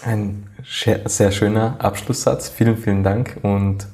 Ein 0.05 0.46
sehr 0.64 1.31
schöner 1.33 1.76
Abschlusssatz. 1.79 2.48
Vielen, 2.48 2.76
vielen 2.76 3.03
Dank 3.03 3.38
und 3.42 3.87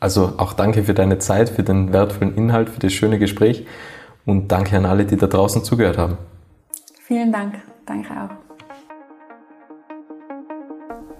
also 0.00 0.34
auch 0.36 0.52
danke 0.52 0.84
für 0.84 0.94
deine 0.94 1.18
Zeit, 1.18 1.48
für 1.48 1.62
den 1.62 1.92
wertvollen 1.92 2.36
Inhalt, 2.36 2.68
für 2.68 2.78
das 2.78 2.92
schöne 2.92 3.18
Gespräch 3.18 3.66
und 4.24 4.52
danke 4.52 4.76
an 4.76 4.86
alle, 4.86 5.04
die 5.06 5.16
da 5.16 5.26
draußen 5.26 5.64
zugehört 5.64 5.98
haben. 5.98 6.18
Vielen 7.02 7.32
Dank. 7.32 7.54
Danke 7.86 8.10
auch. 8.12 8.47